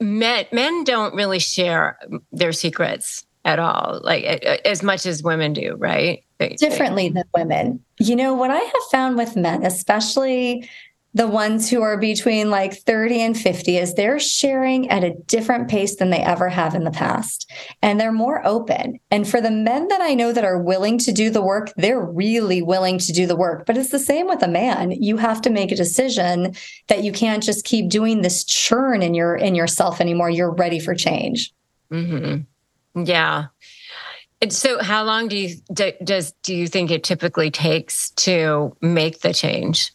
men 0.00 0.46
men 0.52 0.84
don't 0.84 1.14
really 1.14 1.40
share 1.40 1.98
their 2.32 2.52
secrets 2.52 3.26
at 3.44 3.58
all, 3.58 4.00
like 4.02 4.24
as 4.64 4.82
much 4.82 5.04
as 5.06 5.22
women 5.22 5.52
do, 5.52 5.74
right? 5.76 6.24
Differently 6.58 7.08
than 7.08 7.24
women. 7.34 7.84
You 7.98 8.16
know, 8.16 8.34
what 8.34 8.50
I 8.50 8.58
have 8.58 8.82
found 8.90 9.16
with 9.16 9.36
men, 9.36 9.64
especially 9.64 10.68
the 11.14 11.28
ones 11.28 11.70
who 11.70 11.80
are 11.80 11.96
between 11.96 12.50
like 12.50 12.74
30 12.74 13.20
and 13.22 13.38
50 13.38 13.78
is 13.78 13.94
they're 13.94 14.18
sharing 14.18 14.90
at 14.90 15.04
a 15.04 15.14
different 15.26 15.70
pace 15.70 15.96
than 15.96 16.10
they 16.10 16.18
ever 16.18 16.48
have 16.48 16.74
in 16.74 16.82
the 16.82 16.90
past 16.90 17.50
and 17.82 18.00
they're 18.00 18.12
more 18.12 18.44
open. 18.44 18.98
And 19.12 19.26
for 19.26 19.40
the 19.40 19.50
men 19.50 19.86
that 19.88 20.00
i 20.00 20.12
know 20.14 20.32
that 20.32 20.44
are 20.44 20.58
willing 20.58 20.98
to 20.98 21.12
do 21.12 21.30
the 21.30 21.40
work 21.40 21.72
they're 21.76 22.04
really 22.04 22.62
willing 22.62 22.98
to 22.98 23.12
do 23.12 23.26
the 23.26 23.36
work. 23.36 23.64
But 23.64 23.76
it's 23.76 23.90
the 23.90 23.98
same 23.98 24.26
with 24.26 24.42
a 24.42 24.48
man. 24.48 24.90
You 24.90 25.16
have 25.16 25.40
to 25.42 25.50
make 25.50 25.70
a 25.70 25.76
decision 25.76 26.54
that 26.88 27.04
you 27.04 27.12
can't 27.12 27.42
just 27.42 27.64
keep 27.64 27.88
doing 27.88 28.22
this 28.22 28.44
churn 28.44 29.00
in 29.00 29.14
your 29.14 29.36
in 29.36 29.54
yourself 29.54 30.00
anymore. 30.00 30.30
You're 30.30 30.52
ready 30.52 30.80
for 30.80 30.94
change. 30.94 31.52
Mm-hmm. 31.92 33.04
yeah 33.04 33.46
and 34.44 34.52
so 34.52 34.82
how 34.82 35.04
long 35.04 35.28
do 35.28 35.38
you 35.38 35.56
do, 35.72 35.92
does 36.04 36.32
do 36.42 36.54
you 36.54 36.68
think 36.68 36.90
it 36.90 37.02
typically 37.02 37.50
takes 37.50 38.10
to 38.10 38.76
make 38.82 39.20
the 39.20 39.32
change 39.32 39.90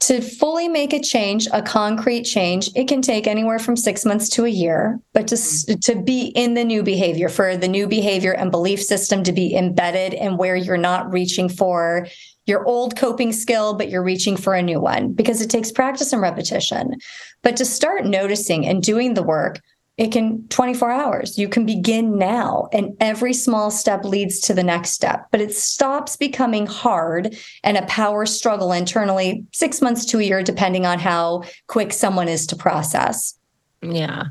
to 0.00 0.20
fully 0.20 0.68
make 0.68 0.92
a 0.92 1.00
change, 1.00 1.48
a 1.52 1.62
concrete 1.62 2.24
change, 2.24 2.70
it 2.76 2.86
can 2.86 3.02
take 3.02 3.26
anywhere 3.26 3.58
from 3.58 3.76
six 3.76 4.04
months 4.04 4.28
to 4.28 4.44
a 4.44 4.48
year. 4.48 5.00
But 5.14 5.26
to, 5.28 5.76
to 5.78 6.02
be 6.02 6.26
in 6.26 6.54
the 6.54 6.64
new 6.64 6.82
behavior, 6.82 7.28
for 7.28 7.56
the 7.56 7.66
new 7.66 7.88
behavior 7.88 8.32
and 8.32 8.50
belief 8.50 8.80
system 8.82 9.24
to 9.24 9.32
be 9.32 9.56
embedded 9.56 10.14
and 10.14 10.38
where 10.38 10.54
you're 10.54 10.76
not 10.76 11.12
reaching 11.12 11.48
for 11.48 12.06
your 12.44 12.64
old 12.66 12.96
coping 12.96 13.32
skill, 13.32 13.74
but 13.74 13.88
you're 13.88 14.02
reaching 14.02 14.36
for 14.36 14.54
a 14.54 14.62
new 14.62 14.80
one 14.80 15.12
because 15.12 15.40
it 15.40 15.50
takes 15.50 15.72
practice 15.72 16.12
and 16.12 16.22
repetition. 16.22 16.94
But 17.42 17.56
to 17.56 17.64
start 17.64 18.04
noticing 18.04 18.66
and 18.66 18.82
doing 18.82 19.14
the 19.14 19.22
work, 19.22 19.60
it 19.96 20.12
can 20.12 20.46
24 20.48 20.90
hours. 20.90 21.38
You 21.38 21.48
can 21.48 21.64
begin 21.64 22.18
now, 22.18 22.68
and 22.72 22.94
every 23.00 23.32
small 23.32 23.70
step 23.70 24.04
leads 24.04 24.40
to 24.40 24.54
the 24.54 24.62
next 24.62 24.90
step. 24.90 25.26
But 25.30 25.40
it 25.40 25.54
stops 25.54 26.16
becoming 26.16 26.66
hard 26.66 27.36
and 27.64 27.78
a 27.78 27.86
power 27.86 28.26
struggle 28.26 28.72
internally 28.72 29.44
six 29.52 29.80
months 29.80 30.04
to 30.06 30.18
a 30.18 30.22
year, 30.22 30.42
depending 30.42 30.84
on 30.84 30.98
how 30.98 31.44
quick 31.66 31.92
someone 31.92 32.28
is 32.28 32.46
to 32.48 32.56
process. 32.56 33.38
Yeah. 33.80 34.24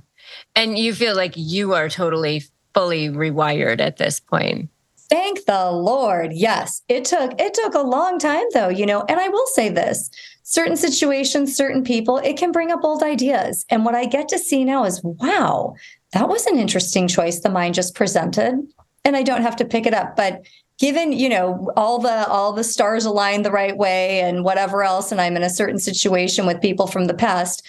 And 0.56 0.78
you 0.78 0.94
feel 0.94 1.16
like 1.16 1.34
you 1.36 1.74
are 1.74 1.90
totally 1.90 2.44
fully 2.74 3.10
rewired 3.10 3.80
at 3.80 3.98
this 3.98 4.20
point. 4.20 4.70
Thank 5.10 5.46
the 5.46 5.72
Lord. 5.72 6.34
Yes. 6.34 6.82
It 6.90 7.06
took 7.06 7.40
it 7.40 7.54
took 7.54 7.76
a 7.76 7.82
long 7.82 8.18
time 8.18 8.46
though, 8.54 8.70
you 8.70 8.86
know, 8.86 9.04
and 9.08 9.20
I 9.20 9.28
will 9.30 9.46
say 9.48 9.70
this 9.70 10.10
certain 10.44 10.78
situations, 10.78 11.56
certain 11.56 11.84
people, 11.84 12.18
it 12.18 12.38
can 12.38 12.52
bring 12.52 12.72
up 12.72 12.84
old 12.84 13.02
ideas. 13.02 13.66
And 13.70 13.84
what 13.84 13.96
I 13.96 14.06
get 14.06 14.28
to 14.30 14.40
see 14.40 14.64
now 14.64 14.84
is 14.86 15.02
wow, 15.04 15.76
that 16.14 16.30
was 16.30 16.46
an 16.46 16.58
interesting 16.58 17.08
choice 17.08 17.40
the 17.40 17.50
mind 17.50 17.76
just 17.76 17.96
presented. 17.96 18.66
And 19.04 19.16
I 19.16 19.24
don't 19.24 19.44
have 19.44 19.56
to 19.58 19.66
pick 19.66 19.86
it 19.86 19.94
up, 19.94 20.16
but 20.16 20.44
given 20.78 21.12
you 21.12 21.30
know 21.30 21.72
all 21.78 22.00
the 22.00 22.28
all 22.28 22.52
the 22.52 22.64
stars 22.64 23.06
aligned 23.06 23.46
the 23.46 23.52
right 23.52 23.78
way 23.78 24.20
and 24.20 24.44
whatever 24.44 24.84
else 24.84 25.12
and 25.12 25.22
i'm 25.22 25.38
in 25.38 25.44
a 25.44 25.50
certain 25.50 25.80
situation 25.80 26.46
with 26.46 26.62
people 26.62 26.88
from 26.88 27.06
the 27.06 27.14
past 27.14 27.66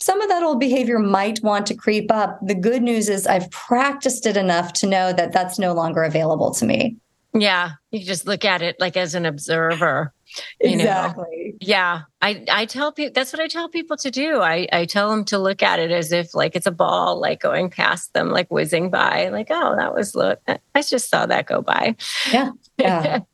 some 0.00 0.20
of 0.22 0.28
that 0.28 0.42
old 0.42 0.58
behavior 0.58 0.98
might 0.98 1.42
want 1.42 1.66
to 1.66 1.74
creep 1.74 2.10
up. 2.10 2.38
The 2.42 2.54
good 2.54 2.82
news 2.82 3.08
is 3.08 3.26
i've 3.26 3.50
practiced 3.50 4.26
it 4.26 4.36
enough 4.36 4.72
to 4.74 4.86
know 4.86 5.12
that 5.12 5.32
that's 5.32 5.58
no 5.58 5.72
longer 5.72 6.02
available 6.02 6.52
to 6.54 6.64
me. 6.64 6.96
Yeah 7.34 7.72
you 7.90 8.04
just 8.04 8.26
look 8.26 8.44
at 8.44 8.62
it 8.62 8.76
like 8.78 8.96
as 8.96 9.14
an 9.14 9.26
observer 9.26 10.12
exactly 10.60 11.50
know? 11.50 11.58
yeah 11.60 12.02
i 12.22 12.44
i 12.50 12.64
tell 12.64 12.92
people 12.92 13.12
that's 13.12 13.32
what 13.32 13.42
i 13.42 13.48
tell 13.48 13.68
people 13.68 13.96
to 13.96 14.10
do. 14.10 14.40
I 14.40 14.68
i 14.72 14.84
tell 14.84 15.10
them 15.10 15.24
to 15.26 15.38
look 15.38 15.62
at 15.62 15.80
it 15.80 15.90
as 15.90 16.12
if 16.12 16.34
like 16.34 16.54
it's 16.54 16.66
a 16.66 16.72
ball 16.72 17.20
like 17.20 17.40
going 17.40 17.68
past 17.68 18.12
them 18.14 18.30
like 18.30 18.48
whizzing 18.48 18.90
by 18.90 19.28
like 19.30 19.48
oh 19.50 19.74
that 19.76 19.94
was 19.94 20.14
look 20.14 20.40
i 20.46 20.82
just 20.82 21.10
saw 21.10 21.26
that 21.26 21.46
go 21.46 21.62
by. 21.62 21.96
Yeah 22.32 22.50
yeah 22.78 23.20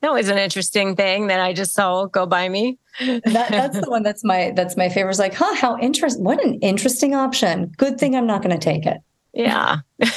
that 0.00 0.12
was 0.12 0.28
an 0.28 0.38
interesting 0.38 0.96
thing 0.96 1.28
that 1.28 1.40
I 1.40 1.52
just 1.52 1.74
saw 1.74 2.06
go 2.06 2.26
by 2.26 2.48
me. 2.48 2.78
that, 3.00 3.22
that's 3.24 3.80
the 3.80 3.90
one 3.90 4.02
that's 4.02 4.24
my 4.24 4.52
that's 4.54 4.76
my 4.76 4.88
favorite. 4.88 5.12
Is 5.12 5.18
like, 5.18 5.34
huh, 5.34 5.54
how 5.54 5.78
interesting! 5.78 6.24
What 6.24 6.42
an 6.44 6.54
interesting 6.60 7.14
option. 7.14 7.72
Good 7.76 7.98
thing 7.98 8.14
I'm 8.14 8.26
not 8.26 8.42
going 8.42 8.58
to 8.58 8.62
take 8.62 8.86
it. 8.86 9.02
Yeah. 9.34 9.78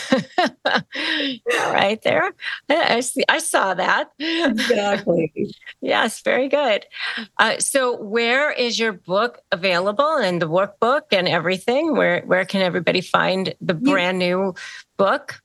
right 1.72 2.02
there. 2.04 2.34
I, 2.70 3.00
see, 3.00 3.24
I 3.30 3.40
saw 3.40 3.74
that. 3.74 4.12
Exactly. 4.20 5.32
yes, 5.82 6.22
very 6.22 6.50
good. 6.50 6.86
Uh, 7.38 7.60
so, 7.60 7.96
where 8.02 8.52
is 8.52 8.78
your 8.78 8.92
book 8.92 9.40
available 9.52 10.18
and 10.18 10.42
the 10.42 10.50
workbook 10.50 11.04
and 11.12 11.30
everything? 11.30 11.96
Where, 11.96 12.24
where 12.26 12.44
can 12.46 12.62
everybody 12.62 13.00
find 13.00 13.56
the 13.62 13.74
brand 13.74 14.20
new 14.20 14.54
book? 14.98 15.42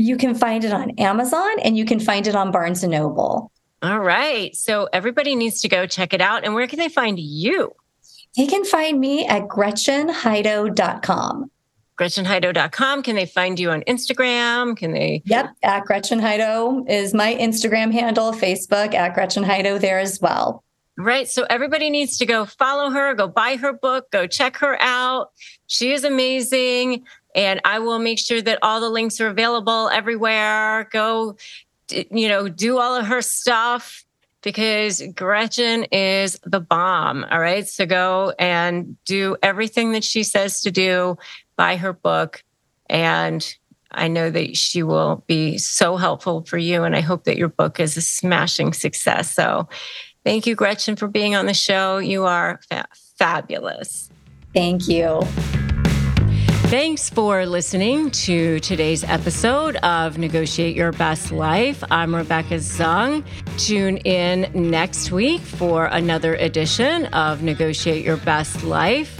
You 0.00 0.16
can 0.16 0.34
find 0.34 0.64
it 0.64 0.72
on 0.72 0.90
Amazon 0.98 1.60
and 1.60 1.76
you 1.76 1.84
can 1.84 2.00
find 2.00 2.26
it 2.26 2.34
on 2.34 2.50
Barnes 2.50 2.82
and 2.82 2.92
Noble. 2.92 3.52
All 3.82 4.00
right. 4.00 4.56
So, 4.56 4.88
everybody 4.92 5.36
needs 5.36 5.60
to 5.60 5.68
go 5.68 5.86
check 5.86 6.14
it 6.14 6.22
out. 6.22 6.44
And 6.44 6.54
where 6.54 6.66
can 6.66 6.78
they 6.78 6.88
find 6.88 7.18
you? 7.18 7.74
They 8.36 8.46
can 8.46 8.64
find 8.64 8.98
me 8.98 9.26
at 9.26 9.48
gretchenhydo.com 9.48 11.50
gretchenhydo.com. 12.00 13.02
Can 13.02 13.14
they 13.14 13.26
find 13.26 13.60
you 13.60 13.70
on 13.70 13.82
Instagram? 13.82 14.74
Can 14.74 14.92
they? 14.92 15.20
Yep, 15.26 15.50
at 15.62 15.84
Gretchen 15.84 16.18
Hydo 16.18 16.88
is 16.88 17.12
my 17.12 17.34
Instagram 17.34 17.92
handle, 17.92 18.32
Facebook 18.32 18.94
at 18.94 19.12
Gretchen 19.12 19.44
Hydo 19.44 19.78
there 19.78 19.98
as 19.98 20.18
well. 20.18 20.64
Right. 20.96 21.28
So 21.28 21.46
everybody 21.48 21.90
needs 21.90 22.18
to 22.18 22.26
go 22.26 22.46
follow 22.46 22.90
her, 22.90 23.14
go 23.14 23.28
buy 23.28 23.56
her 23.56 23.72
book, 23.72 24.10
go 24.10 24.26
check 24.26 24.56
her 24.56 24.80
out. 24.80 25.30
She 25.66 25.92
is 25.92 26.04
amazing. 26.04 27.04
And 27.34 27.60
I 27.64 27.78
will 27.78 27.98
make 27.98 28.18
sure 28.18 28.42
that 28.42 28.58
all 28.62 28.80
the 28.80 28.90
links 28.90 29.20
are 29.20 29.28
available 29.28 29.88
everywhere. 29.88 30.88
Go, 30.90 31.36
you 31.90 32.28
know, 32.28 32.48
do 32.48 32.78
all 32.78 32.96
of 32.96 33.06
her 33.06 33.22
stuff 33.22 34.04
because 34.42 35.02
Gretchen 35.14 35.84
is 35.84 36.40
the 36.44 36.60
bomb. 36.60 37.24
All 37.30 37.40
right. 37.40 37.68
So 37.68 37.86
go 37.86 38.32
and 38.38 38.96
do 39.04 39.36
everything 39.42 39.92
that 39.92 40.04
she 40.04 40.22
says 40.22 40.62
to 40.62 40.70
do 40.70 41.18
buy 41.56 41.76
her 41.76 41.92
book. 41.92 42.42
And 42.88 43.54
I 43.90 44.08
know 44.08 44.30
that 44.30 44.56
she 44.56 44.82
will 44.82 45.22
be 45.26 45.58
so 45.58 45.98
helpful 45.98 46.42
for 46.46 46.56
you. 46.56 46.84
And 46.84 46.96
I 46.96 47.00
hope 47.00 47.24
that 47.24 47.36
your 47.36 47.48
book 47.48 47.78
is 47.78 47.98
a 47.98 48.00
smashing 48.00 48.72
success. 48.72 49.34
So 49.34 49.68
thank 50.24 50.46
you, 50.46 50.54
Gretchen, 50.54 50.96
for 50.96 51.06
being 51.06 51.34
on 51.34 51.44
the 51.44 51.52
show. 51.52 51.98
You 51.98 52.24
are 52.24 52.60
fa- 52.70 52.86
fabulous. 53.18 54.10
Thank 54.54 54.88
you. 54.88 55.20
Thanks 56.70 57.10
for 57.10 57.46
listening 57.46 58.12
to 58.12 58.60
today's 58.60 59.02
episode 59.02 59.74
of 59.78 60.18
Negotiate 60.18 60.76
Your 60.76 60.92
Best 60.92 61.32
Life. 61.32 61.82
I'm 61.90 62.14
Rebecca 62.14 62.58
Zung. 62.58 63.24
Tune 63.58 63.96
in 63.96 64.48
next 64.54 65.10
week 65.10 65.40
for 65.40 65.86
another 65.86 66.36
edition 66.36 67.06
of 67.06 67.42
Negotiate 67.42 68.04
Your 68.04 68.18
Best 68.18 68.62
Life. 68.62 69.19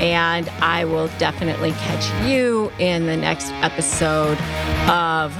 And 0.00 0.48
I 0.60 0.84
will 0.84 1.08
definitely 1.18 1.72
catch 1.72 2.28
you 2.28 2.72
in 2.78 3.06
the 3.06 3.16
next 3.16 3.50
episode 3.62 4.38
of 4.88 5.36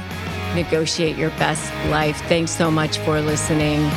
Negotiate 0.54 1.16
Your 1.16 1.30
Best 1.30 1.72
Life. 1.90 2.20
Thanks 2.22 2.50
so 2.50 2.70
much 2.70 2.98
for 2.98 3.20
listening. 3.20 3.88